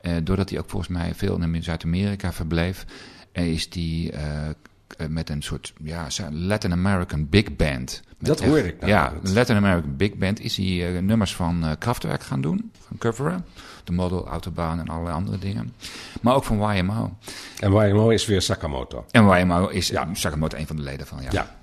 Eh, 0.00 0.12
doordat 0.22 0.50
hij 0.50 0.58
ook 0.58 0.70
volgens 0.70 0.90
mij 0.90 1.14
veel 1.14 1.38
in 1.54 1.62
Zuid-Amerika 1.62 2.32
verbleef, 2.32 2.84
eh, 3.32 3.46
is 3.52 3.68
eh, 4.12 4.48
k- 4.62 4.68
met 5.08 5.30
een 5.30 5.42
soort 5.42 5.72
ja, 5.82 6.06
Latin 6.30 6.72
American 6.72 7.28
big 7.28 7.56
band. 7.56 8.02
Met 8.18 8.28
Dat 8.28 8.40
hoor 8.40 8.58
ik 8.58 8.80
nou. 8.80 8.92
Ja, 8.92 9.12
een 9.22 9.32
Latin 9.32 9.56
American 9.56 9.96
big 9.96 10.14
band 10.14 10.40
is 10.40 10.56
hij 10.56 10.96
eh, 10.96 11.02
nummers 11.02 11.34
van 11.34 11.64
eh, 11.64 11.70
Kraftwerk 11.78 12.22
gaan 12.22 12.40
doen, 12.40 12.72
gaan 12.86 12.98
coveren. 12.98 13.44
De 13.84 13.92
Model, 13.92 14.26
Autobahn 14.28 14.78
en 14.78 14.88
allerlei 14.88 15.14
andere 15.14 15.38
dingen. 15.38 15.72
Maar 16.20 16.34
ook 16.34 16.44
van 16.44 16.76
YMO. 16.76 17.16
En 17.60 17.72
YMO 17.72 18.08
is 18.08 18.26
weer 18.26 18.42
Sakamoto. 18.42 19.04
En 19.10 19.38
YMO 19.38 19.66
is 19.66 19.88
ja. 19.88 20.08
Sakamoto 20.12 20.56
een 20.56 20.66
van 20.66 20.76
de 20.76 20.82
leden 20.82 21.06
van, 21.06 21.22
ja. 21.22 21.28
Ja. 21.32 21.56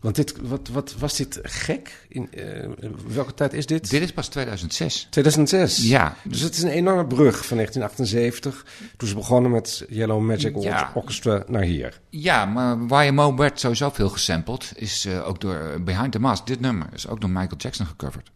Want 0.00 0.16
dit, 0.16 0.34
wat, 0.42 0.68
wat 0.68 0.94
was 0.98 1.16
dit 1.16 1.38
gek? 1.42 2.06
In, 2.08 2.32
eh, 2.32 2.68
welke 3.06 3.34
tijd 3.34 3.52
is 3.52 3.66
dit? 3.66 3.90
Dit 3.90 4.02
is 4.02 4.12
pas 4.12 4.28
2006. 4.28 5.06
2006. 5.10 5.88
Ja. 5.88 6.16
Dus 6.24 6.40
het 6.40 6.56
is 6.56 6.62
een 6.62 6.68
enorme 6.68 7.06
brug 7.06 7.46
van 7.46 7.56
1978, 7.56 8.66
toen 8.96 9.08
ze 9.08 9.14
begonnen 9.14 9.50
met 9.50 9.84
Yellow 9.88 10.20
Magic 10.20 10.62
Ja. 10.62 10.90
Orchestra, 10.94 11.44
naar 11.46 11.62
hier. 11.62 12.00
Ja, 12.10 12.44
maar 12.44 13.06
YMO 13.06 13.36
werd 13.36 13.60
sowieso 13.60 13.90
veel 13.90 14.08
gesampled. 14.08 14.72
Is 14.76 15.04
eh, 15.04 15.28
ook 15.28 15.40
door 15.40 15.54
eh, 15.54 15.80
Behind 15.80 16.12
the 16.12 16.18
Mask. 16.18 16.46
Dit 16.46 16.60
nummer 16.60 16.86
is 16.92 17.08
ook 17.08 17.20
door 17.20 17.30
Michael 17.30 17.56
Jackson 17.58 17.86
gecoverd. 17.86 18.30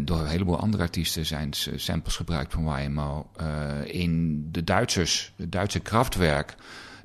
Door 0.00 0.20
een 0.20 0.26
heleboel 0.26 0.58
andere 0.58 0.82
artiesten 0.82 1.26
zijn 1.26 1.50
samples 1.74 2.16
gebruikt 2.16 2.52
van 2.52 2.82
YMO. 2.82 3.26
In 3.84 4.44
de 4.50 4.64
Duitsers, 4.64 5.32
de 5.36 5.48
Duitse 5.48 5.80
Kraftwerk, 5.80 6.54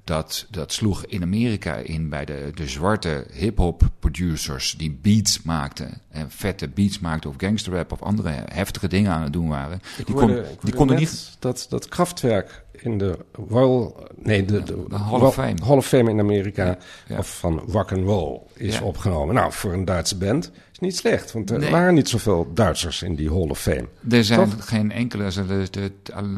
dat, 0.05 0.45
dat 0.50 0.74
sloeg 0.74 1.05
in 1.05 1.21
Amerika 1.21 1.75
in 1.75 2.09
bij 2.09 2.25
de, 2.25 2.51
de 2.53 2.67
zwarte 2.67 3.25
hip-hop 3.33 3.89
producers 4.00 4.75
die 4.77 5.00
beats 5.01 5.41
maakten. 5.41 6.01
En 6.09 6.31
vette 6.31 6.67
beats 6.69 7.00
maakten 7.00 7.29
of 7.29 7.35
gangsterrap 7.38 7.91
of 7.91 8.01
andere 8.01 8.43
heftige 8.45 8.88
dingen 8.88 9.12
aan 9.12 9.21
het 9.24 9.33
doen 9.33 9.47
waren. 9.47 9.79
Ik 9.97 10.05
die, 10.05 10.15
hoorde- 10.15 10.41
kon- 10.41 10.57
die 10.62 10.74
konden 10.74 10.97
niet. 10.97 11.35
Dat, 11.39 11.65
dat 11.69 11.88
krachtwerk 11.88 12.63
in 12.71 12.97
de 12.97 13.17
Royal... 13.50 14.07
Nee, 14.15 14.45
de, 14.45 14.63
de, 14.63 14.85
de 14.89 14.95
Hall 14.97 15.19
of 15.21 15.33
Fame. 15.33 15.55
Hall 15.63 15.77
of 15.77 15.88
Fame 15.88 16.09
in 16.09 16.19
Amerika, 16.19 16.77
Ja. 17.07 17.17
of 17.17 17.38
van 17.39 17.59
rock 17.59 17.91
and 17.91 18.03
roll, 18.03 18.39
is 18.53 18.77
Ja. 18.77 18.83
opgenomen. 18.83 19.35
Nou, 19.35 19.51
voor 19.51 19.74
een 19.74 19.85
Duitse 19.85 20.17
band 20.17 20.51
is 20.71 20.79
niet 20.79 20.95
slecht, 20.97 21.31
want 21.31 21.50
er 21.50 21.59
Nee. 21.59 21.71
waren 21.71 21.93
niet 21.93 22.09
zoveel 22.09 22.51
Duitsers 22.53 23.01
in 23.01 23.15
die 23.15 23.29
Hall 23.29 23.50
of 23.50 23.59
Fame. 23.59 23.88
Er 24.09 24.24
zijn 24.24 24.50
Toch? 24.50 24.69
geen 24.69 24.91
enkele. 24.91 25.31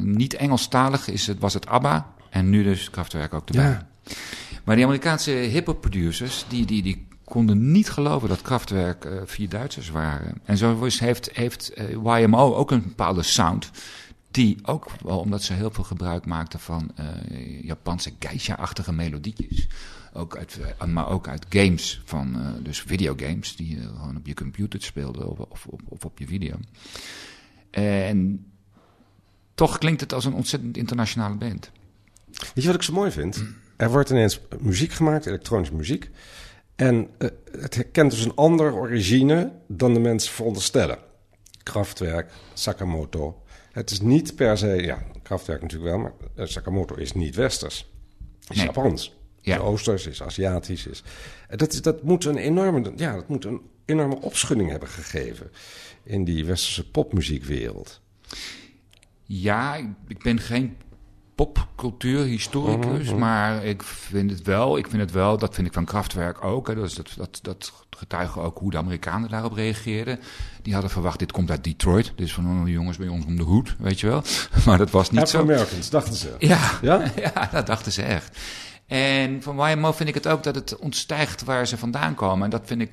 niet 0.03 0.33
Engelstalig 0.33 1.07
is 1.07 1.27
het, 1.27 1.39
was 1.39 1.53
het 1.53 1.67
ABBA. 1.67 2.15
En 2.38 2.50
nu 2.50 2.63
dus 2.63 2.89
Kraftwerk 2.89 3.34
ook 3.34 3.48
erbij. 3.50 3.63
Ja. 3.70 3.88
Maar 4.63 4.75
die 4.75 4.86
Amerikaanse 4.86 5.32
hip-hop 5.32 5.82
producers, 5.82 6.46
die, 6.48 6.65
die, 6.65 6.84
die 6.84 7.08
konden 7.24 7.72
niet 7.72 7.89
geloven 7.89 8.29
dat 8.29 8.41
Kraftwerk 8.41 9.06
eh, 9.06 9.22
vier 9.25 9.50
Duitsers 9.50 9.89
waren. 9.89 10.41
En 10.44 10.58
zo 10.58 10.84
is- 10.86 11.00
heeft, 11.00 11.29
heeft 11.34 11.70
eh, 11.74 11.89
YMO 12.22 12.53
ook 12.56 12.72
een 12.72 12.84
bepaalde 12.84 13.24
sound. 13.24 13.72
Die 14.32 14.58
ook 14.63 14.91
wel, 15.03 15.20
omdat 15.20 15.44
ze 15.44 15.53
heel 15.53 15.72
veel 15.72 15.84
gebruik 15.84 16.25
maakten 16.25 16.60
van 16.60 16.91
eh, 16.96 17.63
Japanse 17.63 18.12
geisha-achtige 18.20 18.94
melodietjes. 18.94 19.67
Ook 20.13 20.38
uit, 20.38 20.60
maar 20.88 21.08
ook 21.10 21.27
uit 21.27 21.46
games, 21.50 22.01
van, 22.06 22.38
dus 22.63 22.79
videogames, 22.82 23.56
die 23.56 23.70
je 23.75 23.82
gewoon 23.82 24.17
op 24.17 24.27
je 24.27 24.34
computer 24.34 24.82
speelden 24.84 25.29
of, 25.29 25.39
of, 25.39 25.65
of, 25.65 25.79
of 25.86 26.06
op 26.06 26.20
je 26.20 26.27
video. 26.27 26.56
En 27.72 28.46
toch 29.56 29.77
klinkt 29.77 30.01
het 30.01 30.13
als 30.13 30.25
een 30.25 30.34
ontzettend 30.34 30.77
internationale 30.77 31.36
band. 31.36 31.72
Weet 32.38 32.63
je 32.63 32.65
wat 32.65 32.75
ik 32.75 32.82
zo 32.82 32.94
mooi 32.94 33.12
vind? 33.12 33.44
Er 33.77 33.91
wordt 33.91 34.10
ineens 34.10 34.39
muziek 34.60 34.91
gemaakt, 34.91 35.25
elektronische 35.25 35.75
muziek. 35.75 36.10
En 36.75 37.10
eh, 37.17 37.29
het 37.60 37.75
herkent 37.75 38.12
dus 38.12 38.25
een 38.25 38.36
andere 38.36 38.72
origine 38.72 39.51
dan 39.67 39.94
de 39.94 40.00
mensen 40.00 40.34
veronderstellen. 40.34 40.98
Kraftwerk, 41.63 42.32
Sakamoto. 42.53 43.44
Het 43.72 43.91
is 43.91 44.01
niet 44.01 44.36
per 44.36 44.58
se, 44.58 44.67
ja, 44.67 45.03
Kraftwerk 45.24 45.62
natuurlijk 45.62 45.91
wel, 45.91 46.00
maar 46.00 46.13
eh, 46.36 46.46
Sakamoto 46.46 46.96
is 46.96 47.13
niet 47.13 47.36
westers. 47.36 47.91
Is 48.48 48.56
Nee. 48.56 48.65
Japans. 48.65 49.15
Ja. 49.41 49.56
Is 49.56 49.62
oosters, 49.62 50.08
is 50.08 50.22
Aziatisch. 50.24 50.88
Is, 50.88 51.03
dat, 51.50 51.74
is, 51.74 51.82
dat, 51.82 52.03
moet 52.03 52.25
een 52.25 52.38
enorme, 52.38 52.91
ja, 52.96 53.15
dat 53.15 53.27
moet 53.27 53.46
een 53.46 53.62
enorme 53.86 54.22
opschudding 54.22 54.70
hebben 54.70 54.89
gegeven 54.89 55.51
in 56.03 56.24
die 56.24 56.46
westerse 56.46 56.89
popmuziekwereld. 56.89 58.01
Ja, 59.24 59.75
ik 60.08 60.24
ben 60.24 60.39
geen 60.39 60.77
popcultuurhistoricus, 61.38 63.13
maar 63.13 63.65
ik 63.65 63.84
vind 63.84 64.32
het 64.32 64.41
wel, 64.41 64.77
ik 64.77 64.88
vind 64.88 65.01
het 65.01 65.12
wel, 65.12 65.38
dat 65.38 65.56
vind 65.56 65.67
ik 65.67 65.74
van 65.74 65.86
Kraftwerk 65.86 66.44
ook. 66.44 66.67
Hè, 66.67 66.75
dus 66.75 66.94
dat, 66.96 67.13
dat, 67.17 67.39
dat 67.41 67.74
getuigen 67.98 68.41
ook 68.41 68.58
hoe 68.58 68.72
de 68.72 68.77
Amerikanen 68.77 69.29
daarop 69.29 69.53
reageerden. 69.53 70.20
Die 70.62 70.74
hadden 70.74 70.91
verwacht, 70.91 71.20
dit 71.20 71.32
komt 71.32 71.50
uit 71.50 71.63
Detroit, 71.63 72.13
dus 72.15 72.34
van 72.34 72.62
oh, 72.62 72.67
jongens 72.67 72.98
bij 72.98 73.08
ons 73.08 73.25
om 73.25 73.36
de 73.36 73.44
hoed, 73.44 73.75
weet 73.79 74.00
je 74.00 74.08
wel. 74.08 74.24
Maar 74.65 74.77
dat 74.77 74.91
was 74.91 75.12
niet 75.12 75.29
zo. 75.29 75.38
Afro-Americans, 75.38 75.89
dachten 75.89 76.15
ze. 76.15 76.36
Ja, 76.39 76.72
Ja? 76.82 77.12
ja, 77.34 77.50
dat 77.51 77.67
dachten 77.67 77.91
ze 77.91 78.01
echt. 78.01 78.38
En 78.88 79.44
van 79.44 79.70
YMO 79.70 79.91
vind 79.91 80.10
ik 80.10 80.15
het 80.15 80.27
ook 80.27 80.44
dat 80.44 80.56
het 80.56 80.77
ontstijgt 80.77 81.44
waar 81.44 81.67
ze 81.67 81.77
vandaan 81.77 82.15
komen. 82.15 82.44
En 82.44 82.50
dat 82.50 82.62
vind 82.65 82.82
ik 82.82 82.91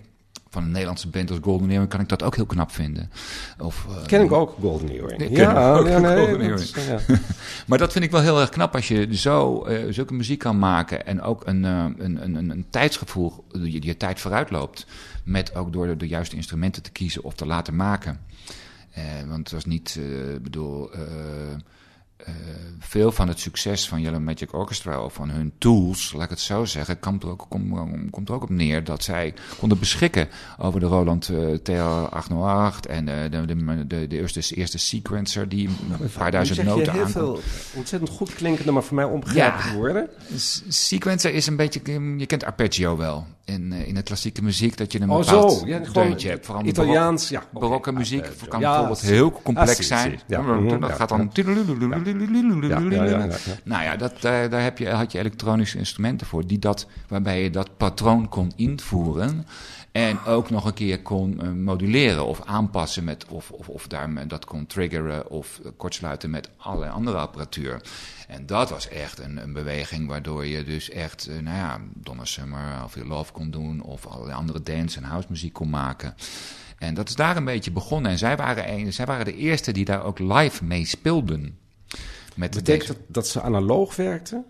van 0.55 0.63
een 0.63 0.71
Nederlandse 0.71 1.09
band 1.09 1.31
als 1.31 1.39
Golden 1.43 1.69
Earring 1.71 1.91
kan 1.91 2.01
ik 2.01 2.09
dat 2.09 2.23
ook 2.23 2.37
heel 2.37 2.47
knap 2.47 2.71
vinden. 2.71 3.11
Of, 3.59 3.87
eh, 3.89 4.07
Ken 4.07 4.23
ik 4.23 4.33
ook 4.33 4.57
Golden 4.61 4.89
Earring. 4.91 5.37
Ja, 5.37 5.75
ook 5.75 5.87
ja, 5.89 5.99
nee, 5.99 6.27
Golden 6.27 6.49
dat 6.49 6.61
is- 6.61 6.75
ja. 6.89 6.99
Maar 7.67 7.79
dat 7.79 7.93
vind 7.93 8.05
ik 8.05 8.11
wel 8.11 8.21
heel 8.21 8.41
erg 8.41 8.49
knap 8.49 8.75
als 8.75 8.89
je 8.89 9.17
zo 9.17 9.65
eh, 9.65 9.85
zulke 9.93 10.15
muziek 10.15 10.39
kan 10.39 10.59
maken 10.59 11.07
en 11.07 11.23
ook 11.23 11.47
een, 11.47 11.65
eh, 11.65 11.85
een, 11.99 12.23
een, 12.25 12.35
een, 12.35 12.51
een 12.51 12.67
tijdsgevoel, 12.71 13.45
je, 13.53 13.83
je 13.87 13.97
tijd 13.97 14.21
vooruit 14.21 14.51
loopt. 14.51 14.87
Met 15.25 15.55
ook 15.55 15.73
door 15.73 15.87
de, 15.87 15.97
de 15.97 16.09
juiste 16.09 16.37
instrumenten 16.37 16.83
te 16.83 16.91
kiezen 16.93 17.25
of 17.25 17.35
te 17.35 17.47
laten 17.47 17.77
maken. 17.77 18.21
Eh, 18.91 19.03
want 19.27 19.39
het 19.39 19.51
was 19.53 19.65
niet, 19.65 19.99
eh, 20.01 20.41
bedoel, 20.43 20.91
eh, 22.17 22.29
eh, 22.29 22.35
veel 22.79 23.13
van 23.13 23.29
het 23.29 23.41
succes 23.41 23.89
van 23.89 24.01
Yellow 24.01 24.21
Magic 24.21 24.53
Orchestra 24.55 25.01
of 25.05 25.13
van 25.15 25.31
hun 25.31 25.53
tools, 25.59 26.13
laat 26.13 26.23
ik 26.25 26.31
het 26.31 26.41
zo 26.41 26.65
zeggen, 26.65 26.99
komt 27.01 27.23
er 27.23 27.29
ook, 27.29 27.47
kom- 27.49 28.11
komt 28.11 28.29
er 28.29 28.35
ook 28.35 28.43
op 28.43 28.51
neer 28.51 28.85
dat 28.85 29.03
zij 29.03 29.35
konden 29.59 29.79
beschikken 29.79 30.29
over 30.59 30.81
de 30.81 30.87
Roland 30.87 31.29
eh, 31.29 31.37
TL808 31.59 32.91
en 32.91 33.09
eh, 33.09 33.31
de, 33.31 33.45
de, 33.47 33.87
de, 33.87 34.07
de 34.07 34.17
eerste, 34.17 34.55
eerste 34.55 34.79
sequencer 34.79 35.49
die 35.49 35.69
een 36.01 36.11
paar 36.17 36.31
duizend 36.31 36.63
noten 36.63 36.83
heel 36.93 37.05
aankomt. 37.05 37.11
veel 37.13 37.41
ontzettend 37.77 38.11
goed 38.11 38.35
klinkende, 38.35 38.73
maar 38.73 38.83
voor 38.83 38.95
mij 38.97 39.05
onbegrijpelijke 39.05 39.69
Ja. 39.69 39.75
woorden. 39.75 40.09
Sequencer 40.69 41.35
is 41.35 41.47
een 41.47 41.57
beetje, 41.57 41.81
je 42.19 42.27
kent 42.27 42.45
arpeggio 42.45 42.97
wel. 42.97 43.27
In, 43.45 43.73
eh, 43.73 43.87
in 43.89 43.95
de 43.95 44.03
klassieke 44.03 44.43
muziek 44.43 44.77
dat 44.77 44.93
je 44.93 45.01
een 45.01 45.11
Oh, 45.11 45.19
bepaald 45.19 45.53
zo. 45.53 45.67
Ja, 45.67 45.77
gewoon 45.85 45.93
deuntje 46.07 46.29
hebt. 46.29 46.47
Vooral 46.47 46.65
Italiaans, 46.65 47.29
ja. 47.29 47.39
barok- 47.39 47.61
barokke 47.61 47.89
oké. 47.91 47.99
muziek 47.99 48.25
Ah, 48.27 48.49
kan 48.49 48.61
ja, 48.61 48.69
bijvoorbeeld 48.69 49.01
heel 49.01 49.33
complex 49.43 49.79
Ah, 49.79 49.85
zijn. 49.99 50.21
mhm, 50.29 50.81
Dat 50.81 50.93
gaat 50.93 51.09
dan... 51.09 51.21
Nou 53.65 53.83
ja, 53.83 53.97
dat, 53.97 54.21
daar, 54.21 54.51
daar 54.51 54.63
heb 54.63 54.79
je, 54.79 54.89
had 54.89 55.13
je 55.13 55.19
elektronische 55.19 55.79
instrumenten 55.79 56.27
voor, 56.27 56.47
die 56.47 56.59
dat, 56.59 56.87
waarbij 57.09 57.43
je 57.43 57.51
dat 57.51 57.77
patroon 57.77 58.29
kon 58.29 58.53
invoeren. 58.57 59.47
En 59.95 60.25
ook 60.25 60.51
nog 60.51 60.65
een 60.65 60.75
keer 60.75 61.03
kon 61.03 61.41
eh, 61.41 61.51
moduleren 61.51 62.27
of 62.27 62.43
aanpassen 62.45 63.05
met, 63.05 63.27
of, 63.29 63.51
of, 63.51 63.69
of 63.69 63.87
daar 63.87 64.29
dat 64.29 64.45
kon 64.45 64.67
triggeren 64.67 65.31
of 65.31 65.61
eh, 65.65 65.71
kortsluiten 65.77 66.31
met 66.31 66.51
allerlei 66.57 66.93
andere 66.93 67.17
apparatuur. 67.17 67.81
En 68.29 68.47
dat 68.47 68.71
was 68.71 68.89
echt 68.89 69.19
een, 69.19 69.37
een 69.37 69.53
beweging 69.53 70.09
waardoor 70.09 70.47
je 70.47 70.65
dus 70.65 70.91
echt, 70.91 71.27
eh, 71.27 71.35
nou 71.35 71.57
ja, 71.57 71.81
Donna 71.95 72.25
Summer 72.25 72.85
of 72.85 72.95
Your 72.95 73.09
Love 73.09 73.33
kon 73.33 73.51
doen 73.51 73.83
of 73.83 74.07
allerlei 74.07 74.37
andere 74.37 74.63
dance- 74.63 74.99
en 74.99 75.05
house 75.05 75.27
muziek 75.31 75.53
kon 75.53 75.71
maken. 75.71 76.15
En 76.79 76.95
dat 76.95 77.09
is 77.09 77.15
daar 77.15 77.37
een 77.37 77.45
beetje 77.45 77.71
begonnen. 77.71 78.11
En 78.11 78.19
zij 78.19 78.37
waren, 78.37 78.73
een, 78.73 78.93
zij 78.93 79.07
waren 79.07 79.25
de 79.25 79.37
eerste 79.37 79.73
die 79.73 79.85
daar 79.85 80.05
ook 80.05 80.19
live 80.19 80.65
mee 80.65 80.87
speelden. 80.87 81.59
Met 82.35 82.55
Betekent 82.55 82.89
dat 82.89 82.97
dat 83.07 83.29
ze 83.29 83.43
analoog 83.43 83.97
werkten? 83.97 84.45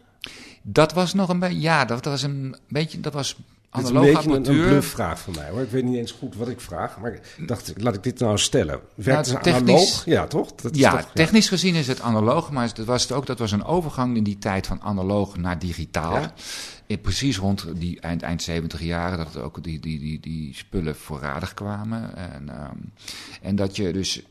dat 0.66 0.92
was 0.92 1.14
nog 1.14 1.28
een 1.28 1.38
beetje, 1.38 1.60
ja, 1.60 1.84
dat 1.84 2.04
was 2.04 2.22
een 2.22 2.56
beetje, 2.68 3.00
dat 3.00 3.12
was 3.12 3.36
Dit 3.74 3.82
is 3.84 3.88
een 3.90 3.94
beetje 4.00 4.10
een, 4.10 4.30
een 4.30 4.36
apparatuur. 4.36 4.66
bluffvraag 4.68 5.20
van 5.20 5.34
mij 5.36 5.50
hoor. 5.50 5.60
Ik 5.62 5.70
weet 5.70 5.84
niet 5.84 5.96
eens 5.96 6.12
goed 6.12 6.36
wat 6.36 6.48
ik 6.48 6.60
vraag, 6.60 6.98
maar 7.00 7.12
ik 7.12 7.20
dacht, 7.46 7.72
laat 7.76 7.94
ik 7.94 8.02
dit 8.02 8.18
nou 8.18 8.38
stellen. 8.38 8.80
Werkten 8.94 9.32
Nou, 9.32 9.44
ze 9.44 9.50
technisch- 9.50 9.70
analoog? 9.74 10.04
Ja, 10.04 10.26
toch? 10.26 10.54
Dat 10.54 10.72
is 10.74 10.78
Ja, 10.80 10.90
toch- 10.96 11.10
technisch 11.14 11.48
gezien 11.48 11.74
is 11.74 11.86
het 11.86 12.00
analoog, 12.00 12.50
maar 12.50 12.74
dat 12.74 12.86
was 12.86 13.02
het 13.02 13.12
ook, 13.12 13.26
dat 13.26 13.38
was 13.38 13.52
een 13.52 13.64
overgang 13.64 14.16
in 14.16 14.24
die 14.24 14.38
tijd 14.38 14.66
van 14.66 14.80
analoog 14.82 15.36
naar 15.36 15.58
digitaal. 15.58 16.12
Ja. 16.20 16.32
In, 16.86 17.00
precies 17.00 17.38
rond 17.38 17.66
die 17.76 18.00
eind, 18.00 18.22
eind 18.22 18.42
70 18.42 18.80
jaren, 18.82 19.18
dat 19.18 19.26
het 19.34 19.42
ook 19.42 19.62
die, 19.62 19.80
die, 19.80 19.98
die, 19.98 20.20
die 20.20 20.54
spullen 20.54 20.96
voorradig 20.96 21.54
kwamen. 21.54 22.16
En, 22.16 22.48
ehm, 22.48 22.76
en 23.42 23.56
dat 23.56 23.76
je 23.76 23.92
dus, 23.92 24.22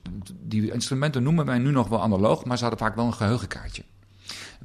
die 0.43 0.71
instrumenten 0.71 1.23
noemen 1.23 1.45
wij 1.45 1.57
nu 1.57 1.71
nog 1.71 1.88
wel 1.88 2.01
analoog, 2.01 2.45
maar 2.45 2.57
ze 2.57 2.63
hadden 2.63 2.81
vaak 2.81 2.95
wel 2.95 3.05
een 3.05 3.13
geheugenkaartje. 3.13 3.83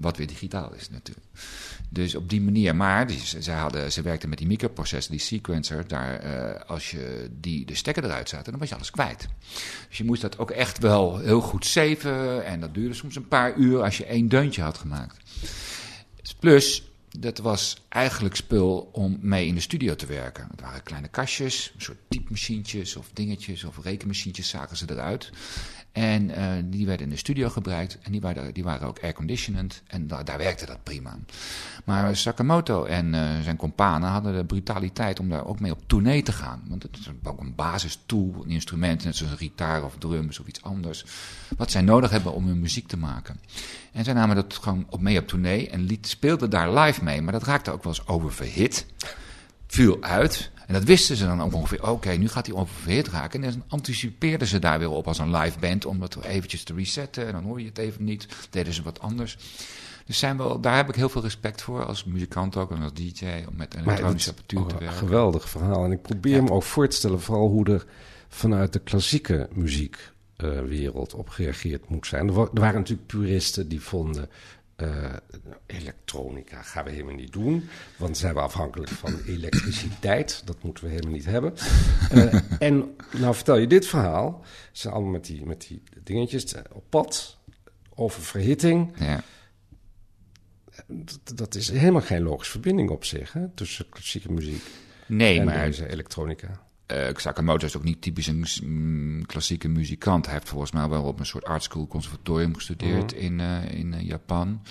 Wat 0.00 0.17
weer 0.17 0.26
digitaal 0.26 0.75
is 0.75 0.90
natuurlijk. 0.90 1.26
Dus 1.88 2.14
op 2.14 2.28
die 2.28 2.40
manier. 2.40 2.76
Maar 2.76 3.11
ze, 3.38 3.50
hadden, 3.50 3.93
ze 3.93 4.02
werkten 4.02 4.28
met 4.28 4.38
die 4.38 4.47
microprocessor, 4.47 5.11
die 5.11 5.21
sequencer. 5.21 5.88
Daar, 5.88 6.21
eh, 6.21 6.69
als 6.69 6.90
je 6.90 7.31
die, 7.40 7.67
de 7.67 7.75
stekker 7.75 8.05
eruit 8.05 8.28
zette, 8.28 8.50
dan 8.50 8.59
was 8.59 8.69
je 8.69 8.75
alles 8.75 8.90
kwijt. 8.90 9.28
Dus 9.88 9.99
je 9.99 10.05
moest 10.05 10.23
dat 10.23 10.38
ook 10.38 10.50
echt 10.50 10.78
wel 10.78 11.19
heel 11.19 11.40
goed 11.40 11.67
saven. 11.67 12.45
En 12.45 12.61
dat 12.61 12.75
duurde 12.75 12.95
soms 12.95 13.17
een 13.17 13.28
paar 13.28 13.57
uur 13.57 13.83
als 13.83 13.97
je 13.97 14.05
één 14.05 14.28
deuntje 14.28 14.62
had 14.62 14.78
gemaakt. 14.78 15.17
Plus, 16.38 16.88
dat 17.11 17.38
was 17.38 17.83
eigenlijk 17.88 18.37
spul 18.37 18.88
om 18.93 19.19
mee 19.21 19.47
in 19.47 19.55
de 19.55 19.61
studio 19.61 19.95
te 19.95 20.07
werken. 20.07 20.49
Het 20.50 20.61
waren 20.61 20.83
kleine 20.83 21.09
kastjes, 21.09 21.73
een 21.75 21.83
soort 21.83 21.99
typemachientjes 22.09 22.97
of 22.97 23.11
dingetjes 23.12 23.64
of 23.64 23.78
rekenmachientjes 23.83 24.49
zagen 24.49 24.76
ze 24.76 24.85
eruit. 24.88 25.31
En 25.99 26.31
uh, 26.31 26.52
die 26.64 26.87
werden 26.87 27.07
in 27.07 27.12
de 27.12 27.19
studio 27.19 27.49
gebruikt 27.49 27.99
en 28.02 28.12
die 28.12 28.21
waren, 28.21 28.55
die 28.55 28.64
waren 28.64 28.88
ook 28.88 29.02
airconditioned 29.02 29.83
en 29.87 30.07
da 30.07 30.23
daar 30.23 30.38
werkte 30.38 30.67
dat 30.67 30.83
prima. 30.83 31.19
Maar 31.85 32.17
Sakamoto 32.17 32.85
en 32.85 33.14
uh, 33.14 33.40
zijn 33.43 33.57
companen 33.57 34.09
hadden 34.09 34.37
de 34.37 34.45
brutaliteit 34.45 35.21
om 35.21 35.28
daar 35.28 35.47
ook 35.47 35.61
mee 35.61 35.73
op 35.73 35.83
tournee 35.87 36.23
te 36.23 36.33
gaan. 36.33 36.62
Want 36.69 36.83
het 36.83 36.99
is 36.99 37.11
ook 37.23 37.40
een 37.40 37.55
basistool, 37.55 38.43
een 38.45 38.50
instrument, 38.50 39.05
net 39.05 39.17
zoals 39.17 39.33
een 39.33 39.38
gitaar 39.38 39.85
of 39.85 39.97
drums 39.99 40.38
of 40.38 40.47
iets 40.47 40.62
anders. 40.62 41.05
Wat 41.57 41.71
zij 41.71 41.83
nodig 41.83 42.11
hebben 42.11 42.33
om 42.33 42.47
hun 42.47 42.61
muziek 42.61 42.88
te 42.88 42.97
maken. 42.97 43.40
En 43.93 44.05
zij 44.05 44.14
namen 44.14 44.37
dat 44.37 44.59
gewoon 44.62 44.87
op 44.90 45.00
mee 45.00 45.19
op 45.19 45.28
tournee 45.28 45.71
en 45.71 45.99
speelden 46.00 46.50
daar 46.50 46.78
live 46.78 47.05
mee. 47.05 47.23
Maar 47.23 47.33
dat 47.33 47.45
raakte 47.45 47.71
ook 47.71 47.83
wel 47.83 47.93
eens 47.93 48.07
oververhit. 48.07 48.87
Viel 49.67 50.02
uit. 50.02 50.50
En 50.69 50.75
dat 50.75 50.85
wisten 50.85 51.17
ze 51.17 51.27
dan 51.27 51.43
ook 51.43 51.55
ongeveer. 51.55 51.91
Oké, 51.91 52.11
nu 52.11 52.29
gaat 52.29 52.47
hij 52.47 52.55
oververhit 52.55 53.09
raken. 53.09 53.45
En 53.45 53.51
dan 53.51 53.63
anticipeerden 53.69 54.49
ze 54.49 54.59
daar 54.59 54.79
weer 54.79 54.91
op 54.91 55.07
als 55.07 55.19
een 55.19 55.37
live 55.37 55.59
band. 55.59 55.87
Om 55.87 55.99
dat 55.99 56.25
eventjes 56.25 56.63
te 56.63 56.75
resetten. 56.75 57.27
En 57.27 57.33
dan 57.33 57.45
hoor 57.45 57.61
je 57.61 57.67
het 57.67 57.79
even 57.79 58.05
niet. 58.05 58.27
Deden 58.51 58.73
ze 58.73 58.83
wat 58.83 59.01
anders. 59.01 59.39
Dus 60.07 60.19
zijn 60.19 60.37
wel, 60.37 60.61
daar 60.61 60.77
heb 60.77 60.89
ik 60.89 60.95
heel 60.95 61.09
veel 61.09 61.23
respect 61.23 61.63
voor. 61.63 61.85
Als 61.85 62.05
muzikant 62.05 62.57
ook 62.57 62.71
en 62.71 62.83
als 62.83 62.93
DJ. 62.93 63.25
Om 63.49 63.57
met 63.57 63.75
elektronische 63.75 64.31
apparatuur 64.31 64.67
te 64.67 64.79
werken. 64.79 64.99
Geweldig 64.99 65.49
verhaal. 65.49 65.85
En 65.85 65.93
ik 65.93 66.03
probeer 66.03 66.37
ja. 66.37 66.43
me 66.43 66.51
ook 66.51 66.63
voor 66.63 66.89
te 66.89 66.97
stellen. 66.97 67.21
Vooral 67.21 67.49
hoe 67.49 67.67
er 67.67 67.87
vanuit 68.29 68.73
de 68.73 68.79
klassieke 68.79 69.49
muziekwereld 69.53 71.13
uh, 71.13 71.19
op 71.19 71.29
gereageerd 71.29 71.89
moet 71.89 72.07
zijn. 72.07 72.29
Er, 72.29 72.39
er 72.39 72.61
waren 72.61 72.81
natuurlijk 72.81 73.07
puristen 73.07 73.69
die 73.69 73.81
vonden 73.81 74.29
uh, 74.82 75.12
elektronica 75.66 76.62
gaan 76.62 76.85
we 76.85 76.90
helemaal 76.90 77.14
niet 77.14 77.32
doen, 77.32 77.68
want 77.97 78.18
zijn 78.18 78.35
we 78.35 78.40
afhankelijk 78.40 78.90
van 78.90 79.20
elektriciteit. 79.26 80.42
Dat 80.44 80.62
moeten 80.62 80.85
we 80.85 80.90
helemaal 80.90 81.12
niet 81.12 81.25
hebben. 81.25 81.54
Uh, 82.12 82.35
en 82.58 82.97
nou 83.16 83.35
vertel 83.35 83.56
je 83.56 83.66
dit 83.66 83.87
verhaal. 83.87 84.44
Ze 84.73 84.80
zijn 84.80 84.94
allemaal 84.94 85.12
met 85.12 85.26
die, 85.26 85.47
met 85.47 85.66
die 85.68 85.82
dingetjes 86.02 86.54
op 86.73 86.85
pad 86.88 87.38
over 87.94 88.23
verhitting. 88.23 88.92
Ja. 88.99 89.23
Dat, 90.87 91.38
dat, 91.38 91.54
is 91.54 91.70
helemaal 91.70 92.00
geen 92.00 92.23
logische 92.23 92.52
verbinding 92.52 92.90
op 92.90 93.04
zich 93.04 93.32
hè, 93.32 93.49
tussen 93.49 93.88
klassieke 93.88 94.32
muziek 94.32 94.62
nee, 95.06 95.38
en 95.38 95.44
maar... 95.44 95.64
deze 95.64 95.88
elektronica. 95.88 96.66
Uh, 96.92 97.09
Sakamoto 97.14 97.66
is 97.66 97.76
ook 97.76 97.85
niet 97.85 98.02
typisch 98.02 98.26
een 98.26 98.47
mm, 98.62 99.26
klassieke 99.26 99.68
muzikant. 99.68 100.25
Hij 100.25 100.35
heeft 100.35 100.49
volgens 100.49 100.73
mij 100.73 100.88
wel 100.88 101.02
op 101.02 101.18
een 101.18 101.26
soort 101.26 101.45
art 101.45 101.62
school 101.62 101.87
conservatorium 101.87 102.54
gestudeerd 102.54 103.14
mm. 103.14 103.18
in, 103.18 103.38
uh, 103.38 103.71
in 103.71 103.92
uh, 103.92 104.00
Japan. 104.00 104.62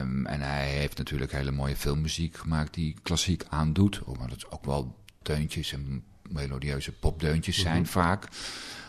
Um, 0.00 0.26
en 0.26 0.40
hij 0.40 0.68
heeft 0.68 0.98
natuurlijk 0.98 1.32
hele 1.32 1.50
mooie 1.50 1.76
filmmuziek 1.76 2.36
gemaakt 2.36 2.74
die 2.74 2.96
klassiek 3.02 3.44
aandoet. 3.48 4.02
Omdat 4.04 4.30
het 4.30 4.50
ook 4.50 4.64
wel 4.64 4.96
deuntjes 5.22 5.72
en 5.72 6.04
melodieuze 6.28 6.92
popdeuntjes 6.92 7.58
zijn 7.58 7.76
mm 7.76 7.82
-hmm. 7.82 7.92
vaak. 7.92 8.28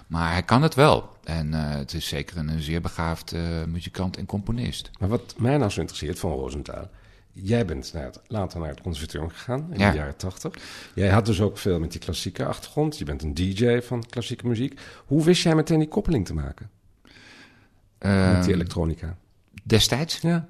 Maar 0.07 0.31
hij 0.31 0.43
kan 0.43 0.61
het 0.61 0.75
wel. 0.75 1.17
En 1.23 1.53
het 1.53 1.93
is 1.93 2.07
zeker 2.07 2.37
een, 2.37 2.47
een 2.47 2.61
zeer 2.61 2.81
begaafd 2.81 3.35
muzikant 3.67 4.17
en 4.17 4.25
componist. 4.25 4.91
Maar 4.99 5.09
wat 5.09 5.35
mij 5.37 5.57
nou 5.57 5.71
zo 5.71 5.79
interesseert 5.79 6.19
van 6.19 6.31
Rosenthal 6.31 6.89
Jij 7.35 7.65
bent 7.65 7.93
naar 7.93 8.03
het, 8.03 8.19
later 8.27 8.59
naar 8.59 8.69
het 8.69 8.81
conservatorium 8.81 9.29
gegaan 9.29 9.67
in 9.71 9.79
ja. 9.79 9.91
de 9.91 9.97
jaren 9.97 10.17
tachtig. 10.17 10.53
Jij 10.95 11.09
had 11.09 11.25
dus 11.25 11.41
ook 11.41 11.57
veel 11.57 11.79
met 11.79 11.91
die 11.91 12.01
klassieke 12.01 12.45
achtergrond. 12.45 12.97
Je 12.97 13.05
bent 13.05 13.23
een 13.23 13.33
DJ 13.33 13.81
van 13.81 14.03
klassieke 14.09 14.47
muziek. 14.47 14.79
Hoe 15.05 15.23
wist 15.23 15.43
jij 15.43 15.55
meteen 15.55 15.79
die 15.79 15.87
koppeling 15.87 16.25
te 16.25 16.33
maken? 16.33 16.69
Uh, 17.99 18.31
met 18.31 18.43
die 18.43 18.53
elektronica. 18.53 19.17
Destijds? 19.63 20.19
Ja. 20.19 20.47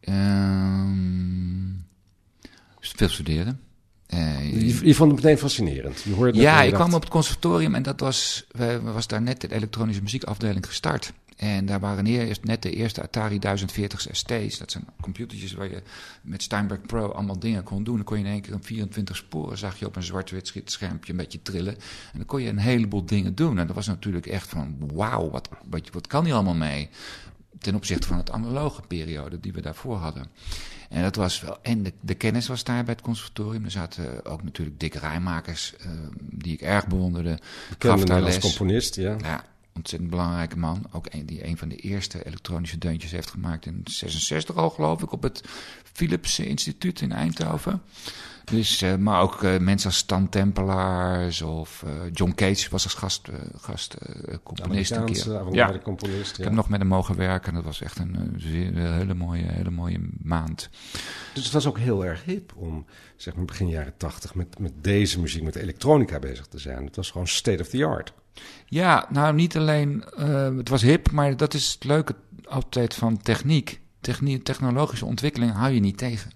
Uh, 0.00 0.46
veel 2.96 3.08
studeren. 3.08 3.60
Uh, 4.14 4.52
je, 4.52 4.86
je, 4.86 4.94
vond 4.94 5.12
het 5.12 5.22
meteen 5.22 5.38
fascinerend. 5.38 6.02
Je 6.02 6.14
hoorde 6.14 6.40
ja, 6.40 6.62
ik 6.62 6.70
dacht... 6.70 6.82
kwam 6.82 6.94
op 6.94 7.00
het 7.00 7.10
conservatorium 7.10 7.74
en 7.74 7.82
dat 7.82 8.00
was, 8.00 8.46
we, 8.50 8.80
was 8.80 9.06
daar 9.06 9.22
net 9.22 9.40
de 9.40 9.54
elektronische 9.54 10.02
muziekafdeling 10.02 10.66
gestart. 10.66 11.12
En 11.36 11.66
daar 11.66 11.80
waren 11.80 12.06
eerst 12.06 12.44
net 12.44 12.62
de 12.62 12.70
eerste 12.70 13.02
Atari 13.02 13.38
1040 13.38 14.06
ST's. 14.10 14.58
Dat 14.58 14.70
zijn 14.70 14.84
computertjes 15.00 15.52
waar 15.52 15.70
je 15.70 15.82
met 16.22 16.42
Steinberg 16.42 16.80
Pro 16.80 17.08
allemaal 17.08 17.38
dingen 17.38 17.62
kon 17.62 17.84
doen. 17.84 17.96
Dan 17.96 18.04
kon 18.04 18.18
je 18.18 18.24
in 18.24 18.30
één 18.30 18.40
keer 18.40 18.52
een 18.52 18.64
24 18.64 19.16
sporen, 19.16 19.58
zag 19.58 19.78
je 19.78 19.86
op 19.86 19.96
een 19.96 20.02
zwart-wit 20.02 20.52
schermpje 20.64 21.10
een 21.10 21.18
beetje 21.18 21.42
trillen. 21.42 21.74
En 22.12 22.18
dan 22.18 22.24
kon 22.24 22.42
je 22.42 22.48
een 22.48 22.58
heleboel 22.58 23.04
dingen 23.04 23.34
doen. 23.34 23.58
En 23.58 23.66
dat 23.66 23.76
was 23.76 23.86
natuurlijk 23.86 24.26
echt 24.26 24.48
van, 24.48 24.76
wauw, 24.94 25.30
wat, 25.30 25.48
wat, 25.68 25.90
wat 25.92 26.06
kan 26.06 26.24
hier 26.24 26.34
allemaal 26.34 26.54
mee? 26.54 26.88
Ten 27.58 27.74
opzichte 27.74 28.06
van 28.06 28.16
het 28.16 28.30
analoge 28.30 28.82
periode 28.82 29.40
die 29.40 29.52
we 29.52 29.60
daarvoor 29.60 29.96
hadden. 29.96 30.26
En 30.88 31.02
dat 31.02 31.16
was 31.16 31.40
wel. 31.40 31.58
En 31.62 31.82
de, 31.82 31.92
de, 32.00 32.14
kennis 32.14 32.46
was 32.46 32.64
daar 32.64 32.84
bij 32.84 32.94
het 32.94 33.02
conservatorium. 33.02 33.64
Er 33.64 33.70
zaten 33.70 34.24
ook 34.24 34.42
natuurlijk 34.42 34.80
dikke 34.80 34.98
rijmakers 34.98 35.74
uh, 35.80 35.86
die 36.20 36.52
ik 36.52 36.60
erg 36.60 36.86
bewonderde. 36.86 37.38
Les. 37.78 38.24
als 38.24 38.38
componist, 38.38 38.94
ja. 38.94 39.16
Ja, 39.22 39.44
ontzettend 39.76 40.10
belangrijke 40.10 40.58
man. 40.58 40.86
Ook 40.92 41.06
een 41.10 41.26
die 41.26 41.46
een 41.46 41.56
van 41.56 41.68
de 41.68 41.76
eerste 41.76 42.26
elektronische 42.26 42.78
deuntjes 42.78 43.10
heeft 43.10 43.30
gemaakt 43.30 43.66
in 43.66 43.80
66 43.84 44.56
al, 44.56 44.70
geloof 44.70 45.02
ik, 45.02 45.12
op 45.12 45.22
het 45.22 45.42
Philips 45.92 46.38
Instituut 46.38 47.00
in 47.00 47.12
Eindhoven. 47.12 47.82
Dus, 48.50 48.82
uh, 48.82 48.96
maar 48.96 49.20
ook 49.20 49.42
uh, 49.42 49.58
mensen 49.58 49.88
als 49.88 49.98
Stan 49.98 50.28
Tempelaars 50.28 51.42
of 51.42 51.84
uh, 51.86 51.90
John 52.12 52.32
Cage 52.34 52.70
was 52.70 52.84
als 52.84 52.94
gast, 52.94 53.28
gast 53.56 53.96
componist 54.42 54.90
een 54.90 55.04
keer. 55.04 55.54
Ja. 55.54 55.78
componist. 55.82 56.30
Ja. 56.30 56.38
Ik 56.38 56.44
heb 56.44 56.52
nog 56.52 56.68
met 56.68 56.78
hem 56.78 56.88
mogen 56.88 57.16
werken. 57.16 57.54
Dat 57.54 57.64
was 57.64 57.80
echt 57.80 57.98
een, 57.98 58.36
hele, 58.74 59.14
mooie, 59.14 59.44
hele 59.44 59.70
mooie 59.70 60.00
maand. 60.22 60.68
Dus 61.34 61.44
het 61.44 61.52
was 61.52 61.66
ook 61.66 61.78
heel 61.78 62.04
erg 62.04 62.24
hip 62.24 62.52
om, 62.56 62.86
zeg 63.16 63.34
maar 63.36 63.44
begin 63.44 63.68
jaren 63.68 63.96
tachtig, 63.96 64.34
met, 64.34 64.58
met 64.58 64.72
deze 64.80 65.20
muziek, 65.20 65.42
met 65.42 65.56
elektronica 65.56 66.18
bezig 66.18 66.46
te 66.46 66.58
zijn. 66.58 66.84
Het 66.84 66.96
was 66.96 67.10
gewoon 67.10 67.28
state 67.28 67.62
of 67.62 67.68
the 67.68 67.84
art. 67.84 68.12
Ja, 68.66 69.06
nou 69.10 69.34
niet 69.34 69.56
alleen, 69.56 70.04
uh, 70.18 70.56
het 70.56 70.68
was 70.68 70.82
hip, 70.82 71.10
maar 71.10 71.36
dat 71.36 71.54
is 71.54 71.72
het 71.72 71.84
leuke 71.84 72.14
altijd 72.44 72.94
van 72.94 73.16
techniek. 73.16 73.80
Technie, 74.00 74.42
technologische 74.42 75.04
ontwikkeling 75.04 75.52
hou 75.52 75.72
je 75.72 75.80
niet 75.80 75.98
tegen. 75.98 76.30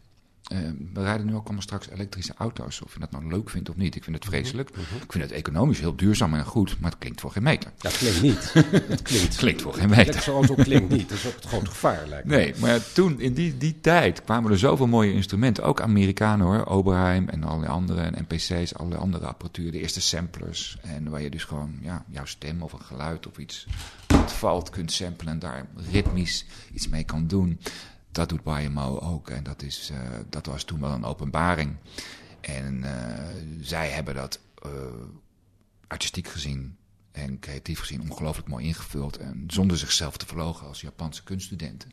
Uh, 0.52 0.58
we 0.92 1.02
rijden 1.02 1.26
nu 1.26 1.34
ook 1.34 1.44
allemaal 1.44 1.62
straks 1.62 1.88
elektrische 1.88 2.34
auto's. 2.36 2.82
Of 2.82 2.92
je 2.92 3.00
dat 3.00 3.10
nou 3.10 3.28
leuk 3.28 3.50
vindt 3.50 3.68
of 3.68 3.76
niet. 3.76 3.96
Ik 3.96 4.04
vind 4.04 4.16
het 4.16 4.24
vreselijk. 4.24 4.70
Mm 4.70 4.84
-hmm. 4.88 5.02
Ik 5.02 5.12
vind 5.12 5.24
het 5.24 5.32
economisch 5.32 5.80
heel 5.80 5.96
duurzaam 5.96 6.34
en 6.34 6.44
goed. 6.44 6.80
Maar 6.80 6.90
het 6.90 6.98
klinkt 6.98 7.20
voor 7.20 7.30
geen 7.30 7.42
meter. 7.42 7.70
Ja, 7.78 7.88
het 7.90 7.98
klinkt 7.98 8.22
niet. 8.22 8.52
het 8.88 9.02
klinkt, 9.02 9.36
klinkt 9.36 9.62
voor 9.62 9.72
geen 9.72 9.88
meter. 9.88 10.02
Elektrische 10.02 10.30
auto 10.30 10.54
klinkt 10.54 10.88
niet. 10.88 11.08
Dat 11.08 11.18
is 11.18 11.26
ook 11.26 11.34
het 11.34 11.44
grote 11.44 11.66
gevaar 11.66 12.06
lijkt 12.08 12.26
me. 12.26 12.36
Nee, 12.36 12.54
maar 12.58 12.92
toen, 12.92 13.20
in 13.20 13.32
die, 13.34 13.56
die 13.56 13.80
tijd, 13.80 14.24
kwamen 14.24 14.50
er 14.50 14.58
zoveel 14.58 14.86
mooie 14.86 15.12
instrumenten. 15.12 15.64
Ook 15.64 15.80
Amerikanen 15.80 16.46
hoor. 16.46 16.66
Oberheim 16.66 17.28
en 17.28 17.44
alle 17.44 17.66
andere. 17.66 18.00
En 18.00 18.26
NPC's, 18.28 18.74
alle 18.74 18.96
andere 18.96 19.26
apparatuur. 19.26 19.72
De 19.72 19.80
eerste 19.80 20.00
samplers. 20.00 20.78
En 20.82 21.10
waar 21.10 21.22
je 21.22 21.30
dus 21.30 21.44
gewoon 21.44 21.78
ja, 21.80 22.04
jouw 22.08 22.24
stem 22.24 22.62
of 22.62 22.72
een 22.72 22.82
geluid 22.82 23.26
of 23.26 23.38
iets 23.38 23.66
wat 24.06 24.32
valt 24.32 24.70
kunt 24.70 24.92
samplen. 24.92 25.32
En 25.32 25.38
daar 25.38 25.66
ritmisch 25.90 26.46
iets 26.72 26.88
mee 26.88 27.04
kan 27.04 27.26
doen 27.26 27.58
dat 28.12 28.29
doet 28.29 28.40
YMO 28.44 28.99
ook. 28.99 29.31
En 29.31 29.42
dat, 29.42 29.62
is, 29.62 29.90
uh, 29.92 29.99
dat 30.29 30.46
was 30.46 30.64
toen 30.64 30.81
wel 30.81 30.90
een 30.90 31.05
openbaring. 31.05 31.77
En 32.40 32.83
uh, 32.83 32.90
zij 33.61 33.88
hebben 33.88 34.14
dat 34.14 34.38
uh, 34.66 34.70
artistiek 35.87 36.29
gezien 36.29 36.77
en 37.12 37.38
creatief 37.38 37.81
gezien 37.81 38.11
ongelooflijk 38.11 38.49
mooi 38.49 38.66
ingevuld. 38.66 39.16
En 39.16 39.44
zonder 39.46 39.79
zichzelf 39.79 40.16
te 40.16 40.27
verlogen 40.27 40.66
als 40.66 40.81
Japanse 40.81 41.23
kunststudenten. 41.23 41.92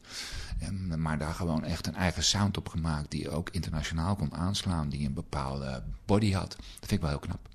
En, 0.59 1.01
maar 1.01 1.17
daar 1.17 1.33
gewoon 1.33 1.63
echt 1.63 1.87
een 1.87 1.95
eigen 1.95 2.23
sound 2.23 2.57
op 2.57 2.69
gemaakt. 2.69 3.11
Die 3.11 3.29
ook 3.29 3.49
internationaal 3.49 4.15
kon 4.15 4.33
aanslaan. 4.33 4.89
Die 4.89 5.05
een 5.05 5.13
bepaalde 5.13 5.83
body 6.05 6.31
had. 6.31 6.49
Dat 6.49 6.59
vind 6.79 6.91
ik 6.91 7.01
wel 7.01 7.09
heel 7.09 7.19
knap. 7.19 7.49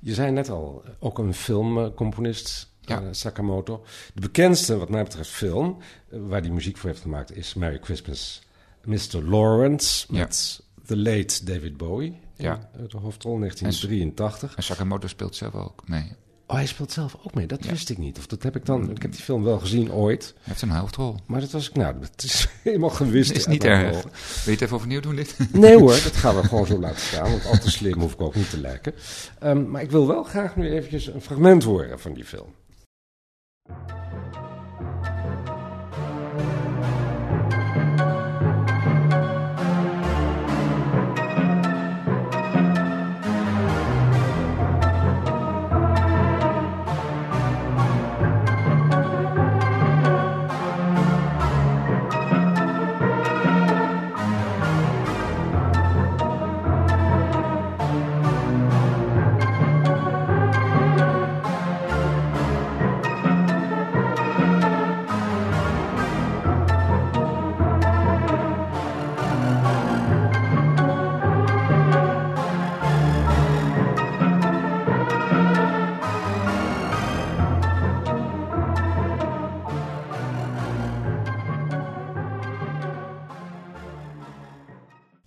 Je 0.00 0.14
zei 0.14 0.30
net 0.30 0.48
al, 0.48 0.84
ook 0.98 1.18
een 1.18 1.34
filmcomponist 1.34 2.69
ja. 2.90 3.02
Uh, 3.02 3.08
Sakamoto. 3.10 3.84
De 4.14 4.20
bekendste, 4.20 4.76
wat 4.76 4.88
mij 4.88 5.02
betreft, 5.02 5.30
film 5.30 5.76
uh, 6.12 6.20
waar 6.28 6.42
die 6.42 6.52
muziek 6.52 6.76
voor 6.76 6.88
heeft 6.88 7.02
gemaakt 7.02 7.36
is 7.36 7.54
Merry 7.54 7.78
Christmas, 7.82 8.42
Mr. 8.84 9.22
Lawrence 9.24 10.06
met 10.08 10.62
the 10.86 10.96
late 10.96 11.44
David 11.44 11.76
Bowie. 11.76 12.20
Ja. 12.36 12.70
In 12.78 12.86
de 12.88 12.96
hoofdrol 12.96 13.38
1983. 13.38 14.56
En 14.56 14.62
Sakamoto 14.62 15.06
speelt 15.06 15.36
zelf 15.36 15.54
ook 15.54 15.88
mee. 15.88 16.12
Oh, 16.50 16.56
hij 16.56 16.66
speelt 16.66 16.92
zelf 16.92 17.16
ook 17.22 17.34
mee. 17.34 17.46
Dat 17.46 17.64
ja. 17.64 17.70
wist 17.70 17.90
ik 17.90 17.98
niet. 17.98 18.18
Of 18.18 18.26
dat 18.26 18.42
heb 18.42 18.56
ik 18.56 18.66
dan. 18.66 18.90
Ik 18.90 19.02
heb 19.02 19.12
die 19.12 19.22
film 19.22 19.42
wel 19.42 19.58
gezien 19.58 19.92
ooit. 19.92 20.32
Hij 20.34 20.42
heeft 20.44 20.62
een 20.62 20.70
hoofdrol. 20.70 21.16
Maar 21.26 21.40
dat 21.40 21.50
was 21.50 21.68
ik. 21.68 21.74
Nou, 21.74 21.94
het 22.00 22.22
is 22.22 22.48
helemaal 22.62 22.90
gewist. 22.90 23.28
Het 23.28 23.36
is 23.36 23.46
niet 23.46 23.64
erg. 23.64 24.02
Wil 24.02 24.12
je 24.44 24.50
het 24.50 24.60
even 24.60 24.76
overnieuw 24.76 25.00
doen, 25.00 25.16
dit? 25.16 25.36
Nee 25.52 25.78
hoor, 25.78 26.00
dat 26.02 26.16
gaan 26.16 26.36
we 26.36 26.42
gewoon 26.42 26.66
zo 26.66 26.78
laten 26.78 27.00
staan. 27.00 27.30
Want 27.30 27.46
al 27.46 27.58
te 27.58 27.70
slim 27.70 28.00
hoef 28.00 28.12
ik 28.12 28.20
ook 28.20 28.34
niet 28.34 28.50
te 28.50 28.60
lijken. 28.60 28.94
Um, 29.42 29.70
maar 29.70 29.82
ik 29.82 29.90
wil 29.90 30.06
wel 30.06 30.22
graag 30.22 30.56
nu 30.56 30.70
eventjes 30.70 31.06
een 31.06 31.20
fragment 31.20 31.64
horen 31.64 32.00
van 32.00 32.12
die 32.12 32.24
film. 32.24 32.54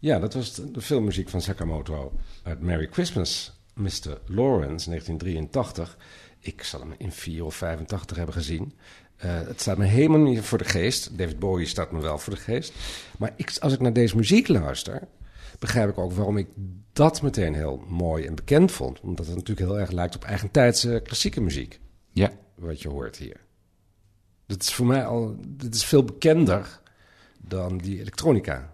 Ja, 0.03 0.19
dat 0.19 0.33
was 0.33 0.55
de 0.55 0.81
filmmuziek 0.81 1.29
van 1.29 1.41
Sakamoto 1.41 2.11
uit 2.43 2.61
Merry 2.61 2.87
Christmas, 2.91 3.59
Mr. 3.73 4.19
Lawrence, 4.25 4.89
1983. 4.89 5.97
Ik 6.39 6.63
zal 6.63 6.79
hem 6.79 6.93
in 6.97 7.11
4 7.11 7.45
of 7.45 7.55
85 7.55 8.17
hebben 8.17 8.35
gezien. 8.35 8.73
Uh, 9.25 9.41
het 9.47 9.61
staat 9.61 9.77
me 9.77 9.85
helemaal 9.85 10.19
niet 10.19 10.41
voor 10.41 10.57
de 10.57 10.63
geest. 10.63 11.17
David 11.17 11.39
Bowie 11.39 11.67
staat 11.67 11.91
me 11.91 12.01
wel 12.01 12.17
voor 12.17 12.33
de 12.33 12.39
geest. 12.39 12.73
Maar 13.17 13.33
ik, 13.35 13.57
als 13.59 13.73
ik 13.73 13.79
naar 13.79 13.93
deze 13.93 14.15
muziek 14.15 14.47
luister, 14.47 15.07
begrijp 15.59 15.89
ik 15.89 15.97
ook 15.97 16.11
waarom 16.11 16.37
ik 16.37 16.47
dat 16.93 17.21
meteen 17.21 17.53
heel 17.53 17.83
mooi 17.87 18.25
en 18.25 18.35
bekend 18.35 18.71
vond. 18.71 18.99
Omdat 18.99 19.25
het 19.25 19.35
natuurlijk 19.35 19.67
heel 19.67 19.79
erg 19.79 19.91
lijkt 19.91 20.15
op 20.15 20.23
eigentijdse 20.23 21.01
klassieke 21.03 21.41
muziek. 21.41 21.79
Ja. 22.11 22.31
Wat 22.55 22.81
je 22.81 22.89
hoort 22.89 23.17
hier. 23.17 23.41
Dat 24.45 24.61
is 24.61 24.73
voor 24.73 24.85
mij 24.85 25.05
al, 25.05 25.35
dit 25.47 25.75
is 25.75 25.85
veel 25.85 26.03
bekender 26.03 26.79
dan 27.39 27.77
die 27.77 27.99
elektronica. 27.99 28.73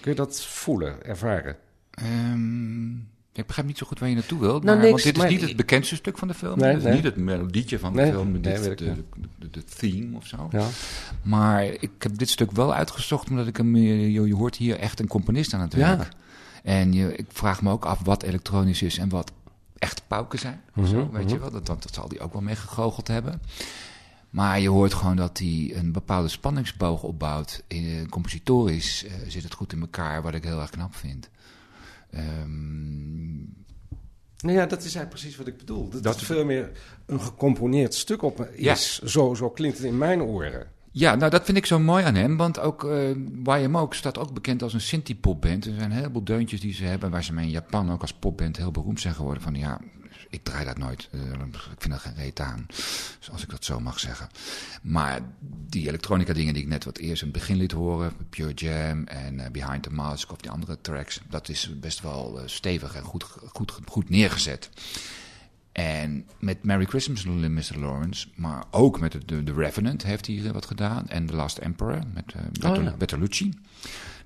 Kun 0.00 0.10
je 0.10 0.14
dat 0.14 0.44
voelen, 0.44 1.04
ervaren? 1.04 1.56
Um, 2.02 3.08
ik 3.32 3.46
begrijp 3.46 3.66
niet 3.66 3.78
zo 3.78 3.86
goed 3.86 3.98
waar 3.98 4.08
je 4.08 4.14
naartoe 4.14 4.40
wilt. 4.40 4.62
Nou, 4.62 4.78
maar, 4.78 4.86
niks, 4.86 4.90
want 4.90 5.14
dit 5.14 5.16
maar 5.16 5.32
is 5.32 5.38
niet 5.40 5.48
het 5.48 5.56
bekendste 5.56 5.94
stuk 5.94 6.18
van 6.18 6.28
de 6.28 6.34
film. 6.34 6.58
Nee, 6.58 6.68
dit 6.68 6.78
is 6.78 6.84
nee. 6.84 6.94
niet 6.94 7.04
het 7.04 7.16
melodietje 7.16 7.78
van 7.78 7.92
de 7.92 8.00
Nee, 8.00 8.10
film. 8.10 8.42
Dit 8.42 8.64
de, 8.64 8.74
de, 9.38 9.50
de, 9.50 9.64
theme 9.64 10.16
of 10.16 10.26
zo. 10.26 10.48
Ja. 10.50 10.66
Maar 11.22 11.64
ik 11.64 11.90
heb 11.98 12.18
dit 12.18 12.30
stuk 12.30 12.50
wel 12.50 12.74
uitgezocht 12.74 13.30
omdat 13.30 13.46
ik 13.46 13.56
hem... 13.56 13.76
Je, 13.76 14.12
je 14.12 14.34
hoort 14.34 14.56
hier 14.56 14.78
echt 14.78 15.00
een 15.00 15.06
componist 15.06 15.54
aan 15.54 15.60
het 15.60 15.74
Ja. 15.74 15.96
werk. 15.96 16.08
En 16.62 16.92
je, 16.92 17.16
ik 17.16 17.26
vraag 17.28 17.62
me 17.62 17.70
ook 17.70 17.84
af 17.84 18.00
wat 18.04 18.22
elektronisch 18.22 18.82
is 18.82 18.98
en 18.98 19.08
wat 19.08 19.32
echt 19.78 20.02
pauken 20.06 20.38
zijn. 20.38 20.60
Mhm, 20.74 20.86
zo, 20.86 21.10
weet 21.12 21.24
mhm. 21.24 21.32
je 21.32 21.38
wel, 21.38 21.50
dat, 21.50 21.66
dat, 21.66 21.82
dat 21.82 21.94
zal 21.94 22.08
hij 22.08 22.20
ook 22.20 22.32
wel 22.32 22.42
mee 22.42 22.56
gegoocheld 22.56 23.08
hebben. 23.08 23.40
Maar 24.30 24.60
je 24.60 24.68
hoort 24.68 24.94
gewoon 24.94 25.16
dat 25.16 25.38
hij 25.38 25.72
een 25.74 25.92
bepaalde 25.92 26.28
spanningsboog 26.28 27.02
opbouwt. 27.02 27.62
Eh, 27.68 27.78
compositorisch 28.10 29.04
eh, 29.04 29.12
zit 29.28 29.42
het 29.42 29.52
goed 29.54 29.72
in 29.72 29.80
elkaar, 29.80 30.22
wat 30.22 30.34
ik 30.34 30.44
heel 30.44 30.60
erg 30.60 30.70
knap 30.70 30.94
vind. 30.94 31.28
Ehm, 32.10 33.36
Nou 34.40 34.58
ja, 34.58 34.66
dat 34.66 34.78
is 34.78 34.94
eigenlijk 34.94 35.08
precies 35.08 35.36
wat 35.36 35.46
ik 35.46 35.56
bedoel. 35.56 35.88
Dat, 35.88 36.02
Dat- 36.02 36.14
het 36.14 36.24
veel 36.24 36.44
meer 36.44 36.70
een 37.06 37.20
gecomponeerd 37.20 37.94
stuk 37.94 38.22
op 38.22 38.40
is. 38.52 38.98
Zo, 38.98 39.34
zo 39.34 39.50
klinkt 39.50 39.76
het 39.76 39.86
in 39.86 39.98
mijn 39.98 40.22
oren. 40.22 40.66
Ja, 40.90 41.14
nou 41.14 41.30
dat 41.30 41.44
vind 41.44 41.56
ik 41.56 41.66
zo 41.66 41.78
mooi 41.78 42.04
aan 42.04 42.14
hem, 42.14 42.36
want 42.36 42.58
ook 42.58 42.84
eh 42.84 43.62
YMO 43.62 43.86
staat 43.90 44.18
ook 44.18 44.32
bekend 44.34 44.62
als 44.62 44.74
een 44.74 44.80
Sinti-popband. 44.80 45.64
Er 45.66 45.74
zijn 45.74 45.90
een 45.90 45.96
heleboel 45.96 46.24
deuntjes 46.24 46.60
die 46.60 46.72
ze 46.74 46.84
hebben, 46.84 47.10
waar 47.10 47.24
ze 47.24 47.32
mee 47.32 47.44
in 47.44 47.50
Japan 47.50 47.90
ook 47.92 48.00
als 48.00 48.12
popband 48.14 48.56
heel 48.56 48.70
beroemd 48.70 49.00
zijn 49.00 49.14
geworden. 49.14 49.42
Van 49.42 49.54
ja, 49.54 49.80
ik 50.28 50.44
draai 50.44 50.64
dat 50.64 50.78
nooit, 50.78 51.08
Eh, 51.12 51.20
ik 51.72 51.78
vind 51.80 51.94
er 51.94 52.00
geen 52.00 52.14
reet 52.14 52.40
aan, 52.40 52.66
als 53.32 53.42
ik 53.42 53.50
dat 53.50 53.64
zo 53.64 53.80
mag 53.80 54.00
zeggen. 54.00 54.28
Maar 54.82 55.20
die 55.68 55.88
elektronica 55.88 56.32
dingen 56.32 56.54
die 56.54 56.62
ik 56.62 56.68
net 56.68 56.84
wat 56.84 56.98
eerst 56.98 57.22
in 57.22 57.28
het 57.28 57.38
begin 57.38 57.56
liet 57.56 57.72
horen, 57.72 58.12
Pure 58.30 58.54
Jam 58.54 59.04
en 59.04 59.40
eh, 59.40 59.50
Behind 59.50 59.82
the 59.82 59.90
Mask 59.90 60.32
of 60.32 60.38
die 60.38 60.50
andere 60.50 60.78
tracks, 60.80 61.20
dat 61.28 61.48
is 61.48 61.78
best 61.80 62.00
wel 62.00 62.38
eh, 62.40 62.42
stevig 62.46 62.94
en 62.94 63.02
goed, 63.02 63.24
goed, 63.52 63.72
goed 63.86 64.08
neergezet. 64.08 64.70
En 65.72 66.26
met 66.38 66.64
Merry 66.64 66.84
Christmas, 66.84 67.24
Mr. 67.24 67.78
Lawrence, 67.78 68.28
maar 68.34 68.64
ook 68.70 69.00
met 69.00 69.12
de, 69.26 69.42
de 69.44 69.52
Revenant 69.52 70.02
heeft 70.02 70.26
hij 70.26 70.52
wat 70.52 70.66
gedaan. 70.66 71.08
En 71.08 71.26
The 71.26 71.34
Last 71.36 71.58
Emperor 71.58 71.98
met 72.14 72.34
Bertol- 72.52 72.82
ja. 72.82 72.94
Bertolucci. 72.96 73.54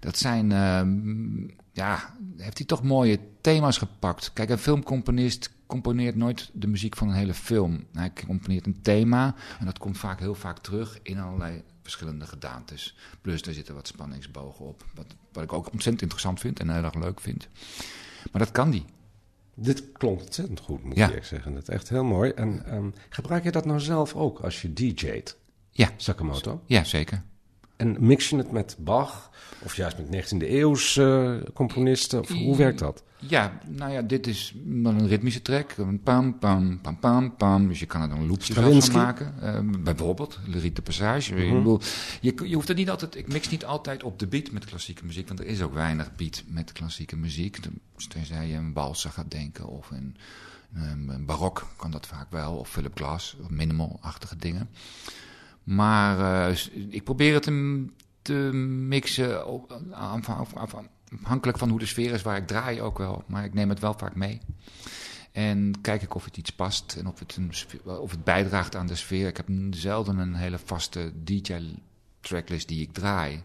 Dat 0.01 0.19
zijn, 0.19 0.53
ehm, 0.53 1.43
ja, 1.73 2.17
heeft 2.37 2.59
hij 2.59 2.67
toch 2.67 2.83
mooie 2.83 3.19
thema's 3.41 3.79
gepakt. 3.79 4.33
Kijk, 4.33 4.51
een 4.51 4.59
filmcomponist 4.59 5.51
componeert 5.71 6.17
nooit 6.17 6.51
de 6.53 6.67
muziek 6.67 6.97
van 6.97 7.09
een 7.09 7.15
hele 7.15 7.35
film. 7.35 7.85
Hij 7.93 8.13
componeert 8.27 8.67
een 8.67 8.83
thema 8.83 9.35
en 9.59 9.65
dat 9.65 9.79
komt 9.79 9.99
vaak 9.99 10.19
heel 10.19 10.35
vaak 10.35 10.59
terug 10.59 10.99
in 11.03 11.19
allerlei 11.19 11.63
verschillende 11.83 12.27
gedaantes. 12.27 12.97
Plus, 13.21 13.43
daar 13.43 13.55
zitten 13.55 13.75
wat 13.75 13.87
spanningsbogen 13.87 14.65
op. 14.67 14.85
Wat, 14.95 15.07
wat 15.33 15.43
ik 15.45 15.53
ook 15.53 15.65
ontzettend 15.73 16.03
interessant 16.03 16.41
vind 16.41 16.61
en 16.61 16.71
heel 16.71 16.85
erg 16.85 16.95
leuk 16.95 17.21
vind. 17.21 17.49
Maar 18.33 18.43
dat 18.43 18.51
kan 18.53 18.71
die. 18.71 18.85
Dit 19.55 19.93
klonk 19.93 20.21
ontzettend 20.21 20.61
goed, 20.61 20.85
moet 20.85 20.97
Ja. 20.97 21.03
ik 21.03 21.09
eerlijk 21.09 21.27
zeggen. 21.27 21.53
Dat 21.55 21.63
is 21.63 21.69
echt 21.69 21.89
heel 21.89 22.05
mooi. 22.05 22.31
En 22.31 22.65
ehm, 22.67 22.91
gebruik 23.09 23.45
je 23.45 23.51
dat 23.51 23.65
nou 23.65 23.81
zelf 23.81 24.15
ook 24.15 24.41
als 24.41 24.63
je 24.63 24.73
DJ't, 24.73 25.37
Ja, 25.71 25.91
Sakamoto? 25.97 26.63
ja 26.67 26.85
zeker. 26.85 27.23
En 27.81 27.97
mix 27.99 28.29
je 28.29 28.37
het 28.37 28.51
met 28.51 28.77
Bach 28.79 29.31
of 29.63 29.77
juist 29.77 29.97
met 29.99 30.33
19e 30.33 30.49
eeuws 30.49 30.97
eh, 30.97 31.35
componisten? 31.55 32.21
Of 32.21 32.29
hoe 32.29 32.57
werkt 32.57 32.79
dat? 32.79 33.03
Ja, 33.19 33.59
nou 33.67 33.93
ja, 33.93 34.03
dit 34.03 34.27
is 34.27 34.55
dan 34.57 34.99
een 34.99 35.09
ritmische 35.09 35.43
track. 35.43 35.75
Een 35.77 36.03
pam, 36.03 36.39
pam, 36.39 36.81
pam, 36.81 36.99
pam, 36.99 37.37
pam. 37.37 37.69
Dus 37.69 37.79
je 37.79 37.87
kan 37.87 38.03
er 38.03 38.11
een 38.11 38.27
loopje 38.27 38.55
van 38.55 38.93
maken. 38.93 39.35
Eh, 39.41 39.83
bijvoorbeeld, 39.83 40.39
Liriet 40.47 40.77
de 40.77 40.83
Passage. 40.83 41.35
Ik 41.35 41.53
bedoel, 41.53 41.81
je, 42.21 42.35
je 42.45 42.55
hoeft 42.55 42.69
het 42.69 42.77
niet 42.77 42.91
altijd... 42.91 43.17
Ik 43.17 43.33
mix 43.33 43.49
niet 43.49 43.65
altijd 43.65 44.03
op 44.03 44.19
de 44.19 44.27
beat 44.27 44.51
met 44.51 44.65
klassieke 44.65 45.05
muziek. 45.05 45.29
Want 45.29 45.41
er 45.41 45.47
is 45.47 45.63
ook 45.63 45.75
weinig 45.75 46.15
beat 46.15 46.43
met 46.47 46.73
klassieke 46.73 47.17
muziek. 47.17 47.59
Tenzij 48.09 48.47
je 48.47 48.55
een 48.55 48.73
walser 48.73 49.11
gaat 49.11 49.31
denken 49.31 49.67
of 49.67 49.91
een, 49.91 50.17
een, 50.75 51.09
een 51.09 51.27
barok 51.27 51.67
kan 51.77 51.91
dat 51.91 52.07
vaak 52.07 52.31
wel. 52.31 52.55
Of 52.57 52.69
Philip 52.69 52.97
Glass, 52.97 53.37
of 53.43 53.51
minimal-achtige 53.51 54.37
dingen. 54.37 54.69
Maar 55.65 56.49
eh, 56.49 56.57
ik 56.89 57.05
probeer 57.05 57.35
het 57.35 57.43
te 58.23 58.33
mixen 58.33 59.45
afhankelijk 59.95 61.59
van 61.59 61.69
hoe 61.69 61.79
de 61.79 61.87
sfeer 61.87 62.13
is 62.13 62.23
waar 62.23 62.37
ik 62.37 62.47
draai 62.47 62.83
ook 62.83 62.99
wel. 62.99 63.25
Maar 63.27 63.45
ik 63.45 63.55
neem 63.55 63.69
het 63.69 63.81
wel 63.81 63.95
vaak 63.95 64.15
mee. 64.15 64.41
En 65.33 65.81
kijk 65.81 66.03
ik 66.03 66.15
of 66.15 66.25
het 66.25 66.37
iets 66.37 66.51
past 66.51 66.97
en 66.99 67.07
of 67.07 67.19
het, 67.19 67.39
of 67.85 68.11
het 68.11 68.25
bijdraagt 68.25 68.77
aan 68.77 68.87
de 68.87 68.95
sfeer. 68.95 69.27
Ik 69.27 69.37
heb 69.37 69.49
zelden 69.71 70.19
een 70.19 70.35
hele 70.35 70.59
vaste 70.59 71.13
DJ-tracklist 71.25 72.69
die 72.69 72.81
ik 72.81 72.93
draai. 72.93 73.43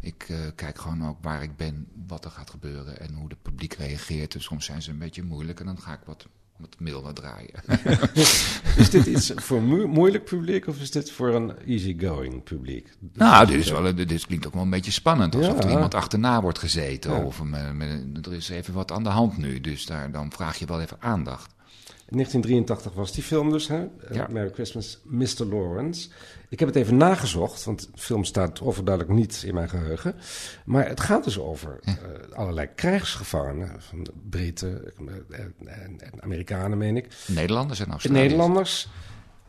Ik 0.00 0.26
eh, 0.28 0.38
kijk 0.54 0.78
gewoon 0.78 1.08
ook 1.08 1.18
waar 1.20 1.42
ik 1.42 1.56
ben, 1.56 1.88
wat 2.06 2.24
er 2.24 2.30
gaat 2.30 2.50
gebeuren 2.50 3.00
en 3.00 3.14
hoe 3.14 3.28
het 3.28 3.42
publiek 3.42 3.72
reageert. 3.72 4.32
Dus 4.32 4.44
soms 4.44 4.64
zijn 4.64 4.82
ze 4.82 4.90
een 4.90 4.98
beetje 4.98 5.22
moeilijk 5.22 5.60
en 5.60 5.66
dan 5.66 5.80
ga 5.80 5.92
ik 5.92 6.04
wat, 6.04 6.26
wat 6.62 6.76
milder 6.78 7.14
draaien. 7.14 7.54
Is 8.82 8.90
dit 8.90 9.06
iets 9.06 9.32
voor 9.36 9.62
moeilijk 9.62 10.24
publiek 10.24 10.66
of 10.66 10.80
is 10.80 10.90
dit 10.90 11.10
voor 11.10 11.34
een 11.34 11.58
easygoing 11.66 12.42
publiek? 12.42 12.88
Nou, 13.12 13.46
dit, 13.46 13.56
is 13.56 13.70
wel, 13.70 13.94
dit 13.94 14.26
klinkt 14.26 14.46
ook 14.46 14.54
wel 14.54 14.62
een 14.62 14.70
beetje 14.70 14.90
spannend. 14.90 15.34
Alsof 15.34 15.56
Ja. 15.56 15.62
er 15.62 15.70
iemand 15.70 15.94
achterna 15.94 16.42
wordt 16.42 16.58
gezeten. 16.58 17.12
Ja. 17.12 17.22
Of 17.24 17.42
met, 17.42 17.74
met, 17.74 18.26
er 18.26 18.32
is 18.32 18.48
even 18.48 18.74
wat 18.74 18.92
aan 18.92 19.02
de 19.02 19.08
hand 19.08 19.36
nu. 19.36 19.60
Dus 19.60 19.86
daar, 19.86 20.10
dan 20.10 20.32
vraag 20.32 20.56
je 20.58 20.66
wel 20.66 20.80
even 20.80 20.96
aandacht. 21.00 21.54
In 22.08 22.16
1983 22.18 22.92
was 22.92 23.12
die 23.12 23.22
film 23.22 23.50
dus, 23.50 23.68
hè? 23.68 23.84
Ja. 24.12 24.26
Merry 24.30 24.50
Christmas, 24.52 24.98
Mr. 25.04 25.44
Lawrence. 25.50 26.08
Ik 26.52 26.58
heb 26.58 26.68
het 26.68 26.76
even 26.76 26.96
nagezocht, 26.96 27.64
want 27.64 27.80
de 27.94 28.00
film 28.00 28.24
staat 28.24 28.60
overduidelijk 28.60 29.14
niet 29.14 29.42
in 29.46 29.54
mijn 29.54 29.68
geheugen. 29.68 30.14
Maar 30.64 30.88
het 30.88 31.00
gaat 31.00 31.24
dus 31.24 31.38
over 31.38 31.78
eh, 31.82 31.94
allerlei 32.32 32.68
krijgsgevangenen, 32.74 33.76
van 33.78 34.02
de 34.02 34.12
Britten 34.30 34.84
eh, 35.30 35.38
en, 35.40 35.54
en, 35.64 36.00
en 36.00 36.22
Amerikanen, 36.22 36.78
meen 36.78 36.96
ik. 36.96 37.08
Nederlanders 37.26 37.80
en 37.80 37.90
Australiërs. 37.90 38.22
Nederlanders 38.24 38.88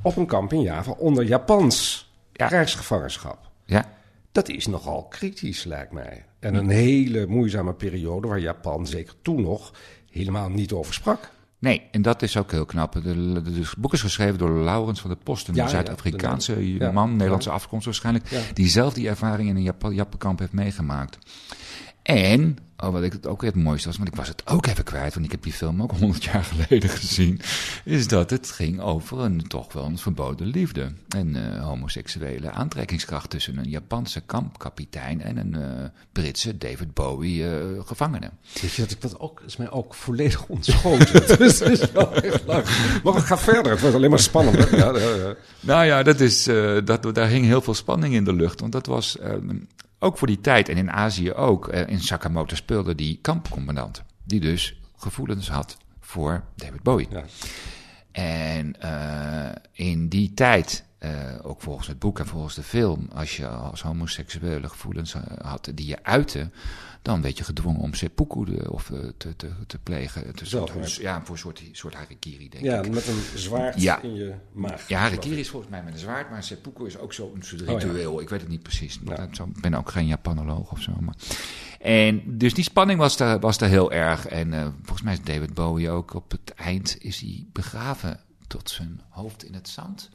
op 0.02 0.16
een 0.18 0.26
kamp 0.26 0.54
in 0.54 0.62
Java 0.62 0.92
onder 0.92 1.24
Japans 1.24 2.12
Ja. 2.34 2.48
krijgsgevangenschap. 2.48 3.50
Ja, 3.66 3.86
Dat 4.32 4.50
is 4.50 4.68
nogal 4.68 5.04
kritisch, 5.04 5.64
lijkt 5.64 5.92
mij. 5.92 6.26
En 6.40 6.56
een 6.56 6.70
hele 6.70 7.28
moeizame 7.28 7.74
periode 7.74 8.28
waar 8.28 8.40
Japan, 8.40 8.88
zeker 8.88 9.14
toen 9.22 9.42
nog, 9.42 9.74
helemaal 10.12 10.50
niet 10.50 10.72
over 10.72 10.94
sprak. 10.94 11.30
Nee, 11.64 11.82
en 11.92 12.02
dat 12.02 12.22
is 12.22 12.38
ook 12.38 12.52
heel 12.52 12.66
knap. 12.66 12.94
De, 12.94 13.02
de, 13.02 13.42
de- 13.42 13.60
het 13.60 13.74
boek 13.78 13.94
is 13.94 14.02
geschreven 14.02 14.38
door 14.38 14.50
Laurens 14.64 15.02
van 15.02 15.10
der 15.10 15.20
Post, 15.24 15.48
een 15.48 15.56
Ja, 15.56 15.68
Zuid-Afrikaanse 15.68 16.74
ja, 16.78 16.92
man, 16.92 17.12
Nederlandse 17.12 17.50
afkomst 17.50 17.86
waarschijnlijk, 17.86 18.26
die 18.54 18.68
zelf 18.70 18.94
die 18.94 19.08
ervaring 19.10 19.50
in 19.50 19.56
een 19.56 19.62
Jap 19.64 19.88
Jappenkamp 19.92 20.40
heeft 20.40 20.52
meegemaakt. 20.52 21.18
En, 22.04 22.58
oh, 22.78 22.90
wat 22.92 23.04
ik 23.04 23.12
het 23.12 23.28
ook 23.28 23.42
weer 23.42 23.52
het 23.52 23.64
mooiste 23.64 23.88
was, 23.88 23.98
want 23.98 24.10
ik 24.10 24.16
was 24.16 24.28
het 24.28 24.48
ook 24.48 24.66
even 24.66 24.84
kwijt, 24.84 25.14
want 25.14 25.26
ik 25.26 25.32
heb 25.32 25.44
die 25.44 25.54
film 25.54 25.82
ook 25.82 25.92
honderd 25.92 26.24
jaar 26.24 26.44
geleden 26.44 26.90
gezien, 27.00 27.42
is 27.86 28.08
dat 28.08 28.30
het 28.30 28.52
ging 28.52 28.80
over 28.82 29.20
een 29.20 29.48
toch 29.48 29.74
wel 29.74 29.86
een 29.86 29.98
verboden 29.98 30.48
liefde. 30.48 30.92
En 31.08 31.36
eh, 31.36 31.64
homoseksuele 31.64 32.52
aantrekkingskracht 32.52 33.30
tussen 33.30 33.58
een 33.58 33.70
Japanse 33.70 34.22
kampkapitein 34.22 35.22
en 35.22 35.38
een 35.38 35.56
eh, 35.56 35.90
Britse 36.12 36.58
David 36.58 36.94
Bowie 36.94 37.50
eh, 37.50 37.56
gevangene. 37.86 38.30
Weet 38.62 38.74
je 38.74 38.82
dat 38.82 38.92
ik 38.92 39.02
dat 39.02 39.20
ook, 39.20 39.42
is 39.46 39.58
mij 39.58 39.72
ook 39.72 39.94
volledig 39.94 40.46
ontschoten. 40.46 41.28
dus 41.38 41.60
het 41.60 41.70
is 41.70 41.92
wel 41.92 42.14
echt 42.14 42.48
leuk. 42.48 43.02
Maar 43.04 43.14
ga 43.14 43.38
verder, 43.38 43.72
het 43.72 43.82
wordt 43.82 43.96
alleen 43.96 44.10
maar 44.10 44.20
spannender. 44.20 44.78
Ja, 44.78 44.98
ja, 44.98 45.16
ja. 45.16 45.36
Nou 45.60 45.86
ja, 45.86 46.04
dat 46.04 46.20
is, 46.20 46.44
dat, 46.84 47.16
daar 47.16 47.28
hing 47.28 47.46
heel 47.46 47.62
veel 47.62 47.74
spanning 47.74 48.14
in 48.14 48.24
de 48.24 48.34
lucht. 48.34 48.60
Want 48.60 48.72
dat 48.72 48.86
was 48.86 49.18
eh, 49.18 49.32
ook 50.04 50.18
voor 50.18 50.28
die 50.28 50.42
tijd 50.42 50.70
en 50.70 50.78
in 50.78 50.92
Azië 50.92 51.34
ook. 51.34 51.68
eh, 51.68 51.88
in 51.88 52.00
Sakamoto 52.00 52.56
speelde 52.56 52.96
die 52.96 53.20
kampcommandant. 53.22 54.04
Die 54.24 54.40
dus 54.40 54.80
gevoelens 54.98 55.50
had 55.50 55.78
voor 56.00 56.44
David 56.56 56.84
Bowie. 56.84 57.08
Ja. 57.12 57.24
En 58.12 58.82
eh, 58.82 59.56
in 59.72 60.08
die 60.08 60.34
tijd 60.34 60.84
eh, 61.04 61.12
ook 61.42 61.62
volgens 61.62 61.88
het 61.88 62.00
boek 62.00 62.20
en 62.20 62.28
volgens 62.28 62.56
de 62.56 62.64
film, 62.64 63.08
als 63.14 63.38
je 63.38 63.48
als 63.48 63.82
homoseksuele 63.82 64.70
gevoelens 64.70 65.14
eh, 65.14 65.22
had 65.42 65.72
die 65.76 65.88
je 65.88 66.04
uitte, 66.04 66.50
dan 67.02 67.22
werd 67.22 67.38
je 67.38 67.44
gedwongen 67.44 67.82
om 67.82 67.94
seppuku 67.94 68.56
of 68.68 68.90
eh, 68.92 69.00
te, 69.18 69.36
te, 69.36 69.52
te 69.68 69.80
plegen. 69.80 70.24
Ja, 71.00 71.22
voor 71.24 71.34
een 71.36 71.40
soort, 71.40 71.64
soort 71.72 71.94
harikiri, 71.94 72.50
denk 72.50 72.64
Ja, 72.64 72.82
ik. 72.82 72.94
met 72.94 73.08
een 73.08 73.22
zwaard 73.36 73.82
Ja. 73.82 74.02
in 74.02 74.14
je 74.14 74.34
maag. 74.54 74.88
Ja, 74.88 75.00
harikiri 75.00 75.40
is 75.40 75.50
volgens 75.50 75.72
mij 75.72 75.84
met 75.84 75.94
een 75.94 76.00
zwaard, 76.00 76.30
maar 76.30 76.44
seppuku 76.44 76.86
is 76.86 76.98
ook 76.98 77.14
zo'n 77.14 77.38
soort 77.40 77.62
Oh, 77.62 77.68
ja. 77.68 77.74
ritueel. 77.74 78.22
Ik 78.22 78.30
weet 78.30 78.42
het 78.42 78.50
niet 78.50 78.64
precies. 78.64 79.00
Ja. 79.06 79.24
Ik 79.24 79.62
ben 79.62 79.74
ook 79.74 79.90
geen 79.90 80.08
Japanoloog 80.08 80.72
of 80.72 80.82
zo. 80.82 80.92
Maar. 81.00 81.16
En 81.80 82.38
dus 82.38 82.54
die 82.54 82.64
spanning 82.64 83.00
was 83.00 83.20
er, 83.20 83.40
was 83.40 83.60
heel 83.60 83.92
erg. 83.92 84.28
En 84.28 84.76
volgens 84.82 85.02
mij 85.02 85.14
is 85.14 85.22
David 85.22 85.54
Bowie 85.54 85.90
ook 85.90 86.14
op 86.14 86.32
het 86.32 86.54
eind 86.56 86.96
is 87.00 87.20
hij 87.20 87.46
begraven 87.52 88.20
tot 88.48 88.70
zijn 88.70 89.02
hoofd 89.10 89.44
in 89.44 89.54
het 89.54 89.70
zand. 89.70 90.10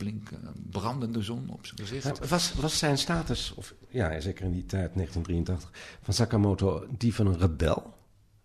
Blinken, 0.00 0.40
brandende 0.70 1.22
zon 1.22 1.48
op 1.50 1.66
zijn 1.66 1.78
gezicht. 1.88 2.28
Was, 2.28 2.54
was 2.54 2.78
zijn 2.78 2.98
status, 2.98 3.52
of 3.56 3.74
ja, 3.88 4.20
zeker 4.20 4.44
in 4.44 4.52
die 4.52 4.66
tijd, 4.66 4.94
1983, 4.94 5.70
van 6.02 6.14
Sakamoto, 6.14 6.86
die 6.98 7.14
van 7.14 7.26
een 7.26 7.38
rebel? 7.38 7.94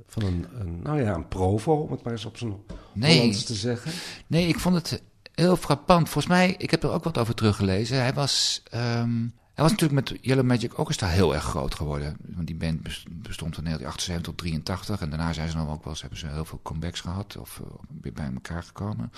Van 0.07 0.23
een, 0.23 0.45
een 0.59 0.81
nou 0.81 1.01
ja, 1.01 1.13
een 1.13 1.27
provo, 1.27 1.73
om 1.73 1.91
het 1.91 2.03
maar 2.03 2.13
eens 2.13 2.25
op 2.25 2.37
zijn 2.37 2.53
Nee. 2.93 3.17
Hollands 3.17 3.43
te 3.43 3.53
zeggen. 3.53 3.91
Nee, 4.27 4.47
ik 4.47 4.59
vond 4.59 4.75
het 4.75 5.01
heel 5.33 5.55
frappant. 5.55 6.09
Volgens 6.09 6.33
mij, 6.33 6.55
ik 6.57 6.71
heb 6.71 6.83
er 6.83 6.89
ook 6.91 7.03
wat 7.03 7.17
over 7.17 7.35
teruggelezen. 7.35 7.97
Hij 7.97 8.13
was, 8.13 8.61
ehm, 8.71 9.19
hij 9.53 9.63
was 9.63 9.71
natuurlijk 9.71 10.09
met 10.09 10.19
Yellow 10.21 10.45
Magic 10.45 10.77
Orchestra 10.79 11.07
heel 11.07 11.33
erg 11.35 11.43
groot 11.43 11.75
geworden. 11.75 12.17
Want 12.35 12.47
die 12.47 12.55
band 12.55 12.81
bes- 12.83 13.05
bestond 13.09 13.55
van 13.55 13.63
1978 13.63 14.21
tot 14.33 14.37
83. 14.37 15.01
En 15.01 15.09
daarna 15.09 15.33
zijn 15.33 15.49
ze 15.49 15.55
dan 15.57 15.69
ook 15.69 15.83
wel 15.83 15.91
eens, 15.93 16.01
hebben 16.01 16.19
ze 16.19 16.27
heel 16.27 16.45
veel 16.45 16.59
comebacks 16.63 17.01
gehad. 17.01 17.37
Of 17.37 17.59
eh, 17.63 17.67
weer 18.01 18.13
bij 18.13 18.31
elkaar 18.33 18.63
gekomen. 18.63 19.11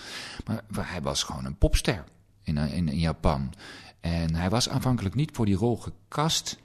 Maar 0.45 0.91
hij 0.91 1.01
was 1.01 1.23
gewoon 1.23 1.45
een 1.45 1.57
popster 1.57 2.03
in, 2.47 2.57
eh, 2.57 2.73
in, 2.73 2.89
in 2.89 2.99
Japan. 2.99 3.53
En 3.99 4.35
hij 4.35 4.49
was 4.49 4.69
aanvankelijk 4.69 5.15
niet 5.15 5.31
voor 5.33 5.45
die 5.45 5.55
rol 5.55 5.77
gekast. 5.77 6.57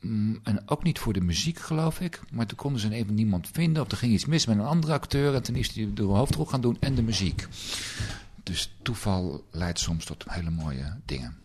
Mm, 0.00 0.40
En 0.42 0.62
ook 0.68 0.82
niet 0.82 0.98
voor 0.98 1.12
de 1.12 1.20
muziek, 1.20 1.58
geloof 1.58 2.00
ik. 2.00 2.20
Maar 2.30 2.46
toen 2.46 2.56
konden 2.56 2.80
ze 2.80 2.92
even 2.92 3.14
niemand 3.14 3.48
vinden. 3.52 3.82
Of 3.82 3.90
er 3.90 3.96
ging 3.96 4.12
iets 4.12 4.26
mis 4.26 4.46
met 4.46 4.56
een 4.58 4.64
andere 4.64 4.92
acteur. 4.92 5.34
En 5.34 5.42
toen 5.42 5.56
is 5.56 5.74
hij 5.74 5.90
de 5.94 6.02
hoofdrol 6.02 6.46
gaan 6.46 6.60
doen 6.60 6.76
en 6.80 6.94
de 6.94 7.02
muziek. 7.02 7.46
Dus 8.42 8.74
toeval 8.82 9.44
leidt 9.50 9.78
soms 9.78 10.04
tot 10.04 10.24
hele 10.28 10.50
mooie 10.50 10.96
dingen. 11.04 11.36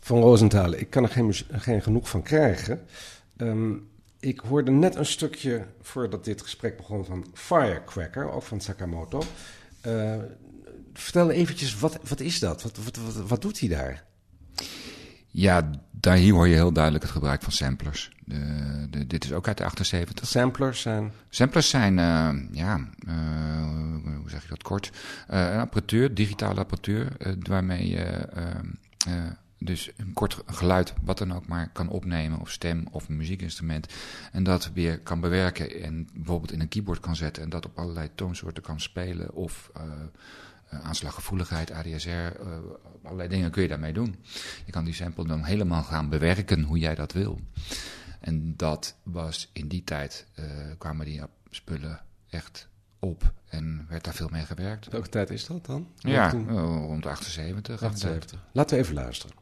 Van 0.00 0.20
Rosenthal, 0.20 0.72
ik 0.72 0.90
kan 0.90 1.02
er 1.02 1.44
geen 1.48 1.82
genoeg 1.82 2.08
van 2.08 2.22
krijgen. 2.22 2.80
Ehm, 3.36 3.72
ik 4.20 4.40
hoorde 4.40 4.70
net 4.70 4.94
een 4.94 5.06
stukje 5.06 5.66
voordat 5.82 6.24
dit 6.24 6.42
gesprek 6.42 6.76
begon 6.76 7.04
van 7.04 7.26
Firecracker, 7.34 8.30
ook 8.30 8.42
van 8.42 8.60
Sakamoto. 8.60 9.22
Eh, 9.80 10.14
vertel 11.00 11.30
eventjes, 11.30 11.78
wat, 11.78 11.98
wat 12.08 12.20
is 12.20 12.38
dat? 12.38 12.62
Wat, 12.62 12.76
wat, 12.84 12.96
wat, 12.96 13.28
wat 13.28 13.42
doet 13.42 13.60
hij 13.60 13.68
daar? 13.68 14.04
Ja, 15.38 15.70
daar 15.90 16.16
hier 16.16 16.32
hoor 16.32 16.48
je 16.48 16.54
heel 16.54 16.72
duidelijk 16.72 17.04
het 17.04 17.12
gebruik 17.12 17.42
van 17.42 17.52
samplers. 17.52 18.10
De, 18.24 18.86
de, 18.90 19.06
dit 19.06 19.24
is 19.24 19.32
ook 19.32 19.48
uit 19.48 19.58
de 19.58 19.64
78. 19.64 20.26
Samplers 20.26 20.80
zijn... 20.80 21.12
Samplers 21.28 21.68
zijn, 21.68 21.98
eh, 21.98 22.34
ja, 22.50 22.88
eh, 23.06 23.14
hoe 24.20 24.30
zeg 24.30 24.42
je 24.42 24.48
dat 24.48 24.62
kort? 24.62 24.90
Eh, 25.28 25.52
een 25.52 25.58
apparatuur, 25.58 26.14
digitale 26.14 26.60
apparatuur, 26.60 27.12
waarmee 27.42 27.88
je 27.88 28.28
dus 29.58 29.90
een 29.96 30.12
kort 30.12 30.38
geluid, 30.46 30.94
wat 31.02 31.18
dan 31.18 31.34
ook 31.34 31.46
maar, 31.46 31.70
kan 31.72 31.88
opnemen, 31.88 32.40
of 32.40 32.50
stem 32.50 32.86
of 32.90 33.08
een 33.08 33.16
muziekinstrument. 33.16 33.86
En 34.32 34.42
dat 34.42 34.70
weer 34.74 34.98
kan 34.98 35.20
bewerken 35.20 35.82
en 35.82 36.08
bijvoorbeeld 36.14 36.52
in 36.52 36.60
een 36.60 36.68
keyboard 36.68 37.00
kan 37.00 37.16
zetten 37.16 37.42
en 37.42 37.48
dat 37.48 37.66
op 37.66 37.78
allerlei 37.78 38.08
toonsoorten 38.14 38.62
kan 38.62 38.80
spelen. 38.80 39.32
Of 39.34 39.70
aanslaggevoeligheid, 40.82 41.70
ADSR, 41.70 42.08
eh, 42.08 42.58
allerlei 43.02 43.28
dingen 43.28 43.50
kun 43.50 43.62
je 43.62 43.68
daarmee 43.68 43.92
doen. 43.92 44.16
Je 44.64 44.72
kan 44.72 44.84
die 44.84 44.94
sample 44.94 45.26
dan 45.26 45.44
helemaal 45.44 45.82
gaan 45.82 46.08
bewerken 46.08 46.62
hoe 46.62 46.78
jij 46.78 46.94
dat 46.94 47.12
wil. 47.12 47.40
En 48.20 48.56
dat 48.56 48.96
was 49.02 49.50
in 49.52 49.68
die 49.68 49.84
tijd, 49.84 50.26
eh, 50.34 50.44
kwamen 50.78 51.06
die 51.06 51.22
spullen 51.50 52.00
echt 52.28 52.68
op 52.98 53.32
en 53.48 53.86
werd 53.88 54.04
daar 54.04 54.14
veel 54.14 54.28
mee 54.30 54.44
gewerkt. 54.44 54.88
Welke 54.88 55.08
tijd 55.08 55.30
is 55.30 55.46
dat 55.46 55.66
dan? 55.66 55.88
Ja, 55.96 56.30
1978. 56.30 56.54
eh, 56.56 56.86
rond 56.86 57.02
de 57.02 57.08
78. 57.08 57.82
78. 57.82 58.40
Laten 58.52 58.76
we 58.76 58.82
even 58.82 58.94
luisteren. 58.94 59.34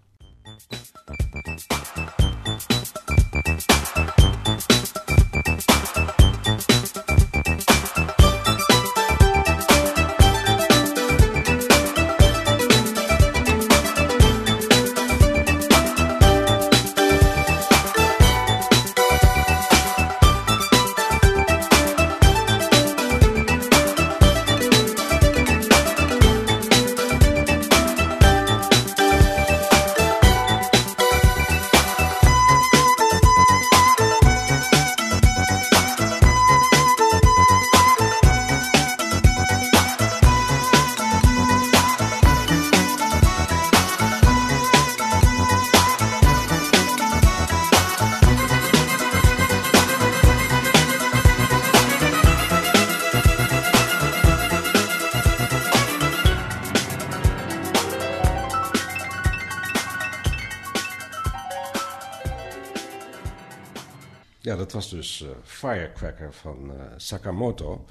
Was 64.74 64.90
dus 64.90 65.22
eh, 65.22 65.28
Firecracker 65.44 66.32
van 66.32 66.70
eh, 66.70 66.84
Sakamoto. 66.96 67.84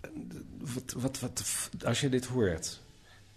Eh, 0.00 0.10
Wat, 0.74 0.94
wat, 0.98 1.20
wat, 1.20 1.42
als 1.84 2.00
je 2.00 2.08
dit 2.08 2.26
hoort, 2.26 2.80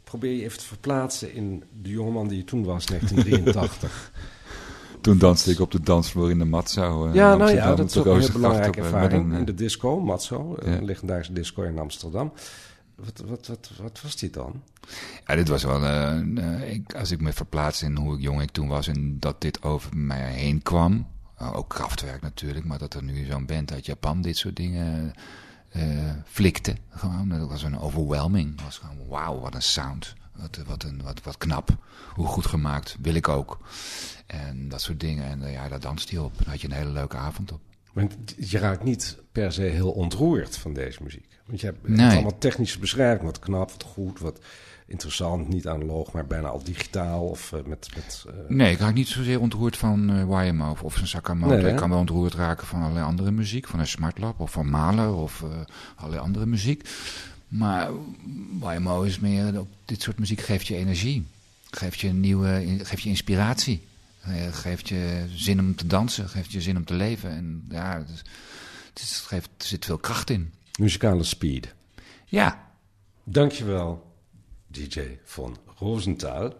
probeer 0.03 0.31
je 0.33 0.43
even 0.43 0.57
te 0.59 0.65
verplaatsen 0.65 1.33
in 1.33 1.63
de 1.81 1.89
jongeman 1.89 2.27
die 2.27 2.37
je 2.37 2.43
toen 2.43 2.63
was, 2.63 2.85
1983. 2.85 4.11
Toen 5.01 5.17
danste 5.17 5.51
ik 5.51 5.59
op 5.59 5.71
de 5.71 5.81
dansvloer 5.81 6.29
in 6.29 6.39
de 6.39 6.45
Matzo. 6.45 7.09
ja, 7.13 7.35
nou 7.35 7.51
ja, 7.51 7.75
dat 7.75 7.89
is 7.89 7.97
ook 7.97 8.05
een 8.05 8.19
heel 8.19 8.31
belangrijke 8.31 8.81
ervaring. 8.81 9.31
eh, 9.33 9.39
in 9.39 9.45
de 9.45 9.53
disco, 9.53 9.99
Matzo, 9.99 10.57
Ja. 10.61 10.67
een 10.67 10.85
legendarische 10.85 11.33
disco 11.33 11.61
in 11.63 11.79
Amsterdam. 11.79 12.31
Wat, 12.95 13.23
wat, 13.27 13.47
wat, 13.47 13.69
wat 13.81 14.01
was 14.01 14.15
dit 14.15 14.33
dan? 14.33 14.61
Ja, 15.27 15.35
dit 15.35 15.47
was 15.47 15.63
wel. 15.63 15.83
eh, 15.83 16.17
eh, 16.37 16.71
ik, 16.73 16.93
als 16.95 17.11
ik 17.11 17.21
me 17.21 17.33
verplaats 17.33 17.81
in 17.83 17.95
hoe 17.95 18.19
jong 18.19 18.41
ik 18.41 18.51
toen 18.51 18.67
was 18.67 18.87
en 18.87 19.19
dat 19.19 19.41
dit 19.41 19.63
over 19.63 19.97
mij 19.97 20.31
heen 20.33 20.61
kwam. 20.61 21.07
Eh, 21.37 21.55
ook 21.55 21.69
krachtwerk 21.69 22.21
natuurlijk, 22.21 22.65
maar 22.65 22.77
dat 22.77 22.93
er 22.93 23.03
nu 23.03 23.25
zo'n 23.25 23.45
band 23.45 23.71
uit 23.71 23.85
Japan 23.85 24.21
dit 24.21 24.37
soort 24.37 24.55
dingen 24.55 25.13
eh 25.69 26.09
flikte. 26.25 26.75
Gewoon, 26.89 27.29
dat 27.29 27.49
was 27.49 27.63
een 27.63 27.79
overwhelming. 27.79 28.55
Dat 28.55 28.65
was 28.65 28.77
gewoon, 28.77 29.07
wauw, 29.07 29.39
wat 29.39 29.55
een 29.55 29.61
sound. 29.61 30.15
Wat, 30.35 30.59
wat, 30.67 30.83
een, 30.83 31.01
wat, 31.03 31.23
wat 31.23 31.37
knap. 31.37 31.69
Hoe 32.13 32.25
goed 32.27 32.45
gemaakt, 32.45 32.97
wil 33.01 33.13
ik 33.13 33.27
ook. 33.27 33.59
En 34.27 34.69
dat 34.69 34.81
soort 34.81 34.99
dingen. 34.99 35.25
En 35.25 35.43
eh, 35.43 35.51
ja, 35.53 35.67
daar 35.69 35.79
danste 35.79 36.15
hij 36.15 36.23
op. 36.23 36.37
Daar 36.37 36.49
had 36.49 36.61
je 36.61 36.67
een 36.67 36.73
hele 36.73 36.89
leuke 36.89 37.17
avond 37.17 37.51
op. 37.51 37.61
Want 37.93 38.15
je 38.37 38.57
raakt 38.57 38.83
niet 38.83 39.17
per 39.31 39.51
se 39.51 39.61
heel 39.61 39.91
ontroerd 39.91 40.57
van 40.57 40.73
deze 40.73 41.03
muziek. 41.03 41.39
Want 41.45 41.59
je 41.59 41.65
hebt, 41.65 41.87
Nee. 41.87 41.99
hebt 41.99 42.13
allemaal 42.13 42.37
technische 42.37 42.79
beschrijving. 42.79 43.23
Wat 43.25 43.39
knap, 43.39 43.71
wat 43.71 43.83
goed, 43.83 44.19
wat 44.19 44.39
interessant. 44.87 45.47
Niet 45.47 45.67
analoog, 45.67 46.11
maar 46.11 46.27
bijna 46.27 46.47
al 46.47 46.63
digitaal. 46.63 47.25
Of 47.27 47.51
eh, 47.53 47.59
met... 47.65 47.87
met 47.95 48.25
eh, 48.27 48.33
Nee, 48.47 48.71
ik 48.71 48.79
raak 48.79 48.93
niet 48.93 49.07
zozeer 49.07 49.39
ontroerd 49.39 49.77
van 49.77 50.09
eh 50.09 50.47
YMO 50.47 50.69
of, 50.71 50.83
of 50.83 51.01
een 51.01 51.07
Sakamoto. 51.07 51.55
Nee, 51.55 51.71
ik 51.71 51.75
kan 51.75 51.89
wel 51.89 51.99
ontroerd 51.99 52.33
raken 52.33 52.67
van 52.67 52.81
allerlei 52.81 53.05
andere 53.05 53.31
muziek. 53.31 53.67
Van 53.67 53.79
een 53.79 53.87
Smartlab 53.87 54.39
of 54.39 54.51
van 54.51 54.69
Mahler 54.69 55.13
of 55.13 55.43
allerlei 55.95 56.21
andere 56.23 56.45
muziek. 56.45 56.89
Maar 57.47 57.89
YMO 58.75 59.01
is 59.01 59.19
meer, 59.19 59.53
dit 59.85 60.01
soort 60.01 60.19
muziek 60.19 60.41
geeft 60.41 60.67
je 60.67 60.75
energie. 60.75 61.25
Geeft 61.71 61.99
je, 61.99 62.09
nieuwe, 62.13 62.77
geeft 62.83 63.01
je 63.03 63.09
inspiratie. 63.09 63.85
Geeft 64.51 64.89
je 64.89 65.25
zin 65.35 65.59
om 65.59 65.75
te 65.75 65.87
dansen, 65.87 66.29
geeft 66.29 66.51
je 66.51 66.61
zin 66.61 66.77
om 66.77 66.85
te 66.85 66.93
leven. 66.93 67.29
En 67.29 67.65
ja, 67.69 67.97
het 67.97 68.09
is- 68.09 68.23
het 68.93 69.25
geeft, 69.27 69.49
er 69.57 69.65
zit 69.67 69.85
veel 69.85 69.97
kracht 69.97 70.29
in. 70.29 70.51
muzikale 70.79 71.23
speed. 71.23 71.73
Ja, 72.25 72.65
Dankjewel, 73.23 74.06
DJ 74.77 75.17
von 75.23 75.55
Rosenthal. 75.79 76.53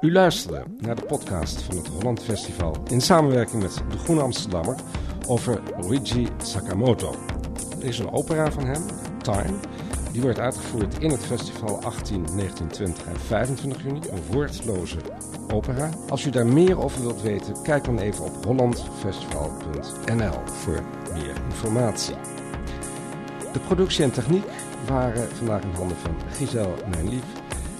U 0.00 0.12
luisterde 0.12 0.64
naar 0.78 0.96
de 0.96 1.04
podcast 1.04 1.62
van 1.62 1.76
het 1.76 1.86
Holland 1.86 2.22
Festival 2.22 2.82
in 2.90 3.00
samenwerking 3.00 3.62
met 3.62 3.82
de 3.90 3.98
Groene 3.98 4.20
Amsterdammer 4.20 4.76
over 5.26 5.62
Luigi 5.80 6.28
Sakamoto. 6.42 7.14
Er 7.80 7.84
is 7.84 7.98
een 7.98 8.12
opera 8.12 8.52
van 8.52 8.66
hem, 8.66 8.82
Time. 9.22 9.54
Die 10.12 10.22
wordt 10.22 10.38
uitgevoerd 10.38 10.98
in 10.98 11.10
het 11.10 11.24
festival 11.24 11.82
18, 11.82 12.26
19, 12.34 12.68
20 12.68 13.06
en 13.06 13.20
25 13.20 13.82
juni. 13.82 14.00
Een 14.10 14.22
woordloze 14.30 14.98
opera. 15.52 15.90
Als 16.08 16.24
u 16.24 16.30
daar 16.30 16.46
meer 16.46 16.82
over 16.82 17.02
wilt 17.02 17.22
weten, 17.22 17.62
kijk 17.62 17.84
dan 17.84 17.98
even 17.98 18.24
op 18.24 18.44
hollandfestival.nl 18.44 20.46
voor 20.46 20.82
meer 21.12 21.34
informatie. 21.50 22.43
De 23.54 23.60
productie 23.60 24.04
en 24.04 24.12
techniek 24.12 24.44
waren 24.86 25.28
vandaag 25.36 25.62
in 25.62 25.70
handen 25.70 25.96
van 25.96 26.16
Giselle 26.32 26.74
Mijnlief 26.88 27.24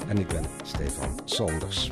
en 0.08 0.18
ik 0.18 0.28
ben 0.28 0.44
Stefan 0.62 1.18
Sanders. 1.24 1.90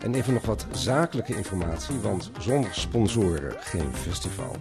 En 0.00 0.14
even 0.14 0.34
nog 0.34 0.46
wat 0.46 0.66
zakelijke 0.72 1.36
informatie, 1.36 1.98
want 1.98 2.30
zonder 2.38 2.74
sponsoren 2.74 3.54
geen 3.58 3.94
festival. 3.94 4.56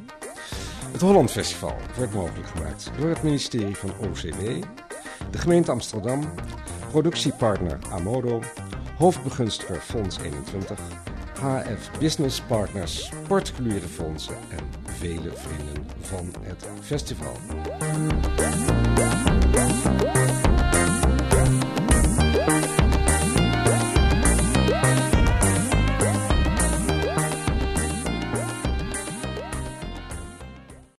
Het 0.91 1.01
Holland 1.01 1.31
Festival 1.31 1.75
wordt 1.97 2.13
mogelijk 2.13 2.47
gemaakt 2.47 2.91
door 2.99 3.09
het 3.09 3.23
ministerie 3.23 3.75
van 3.75 3.89
OCW, 3.99 4.63
de 5.31 5.37
gemeente 5.37 5.71
Amsterdam, 5.71 6.33
productiepartner 6.89 7.79
Amodo, 7.91 8.41
hoofdbegunstiger 8.97 9.79
Fonds 9.79 10.17
21, 10.19 10.79
HF 11.39 11.99
Business 11.99 12.41
Partners, 12.41 13.11
particuliere 13.27 13.87
fondsen 13.87 14.35
en 14.49 14.69
vele 14.85 15.31
vrienden 15.33 15.85
van 16.01 16.33
het 16.41 16.67
festival. 16.81 17.35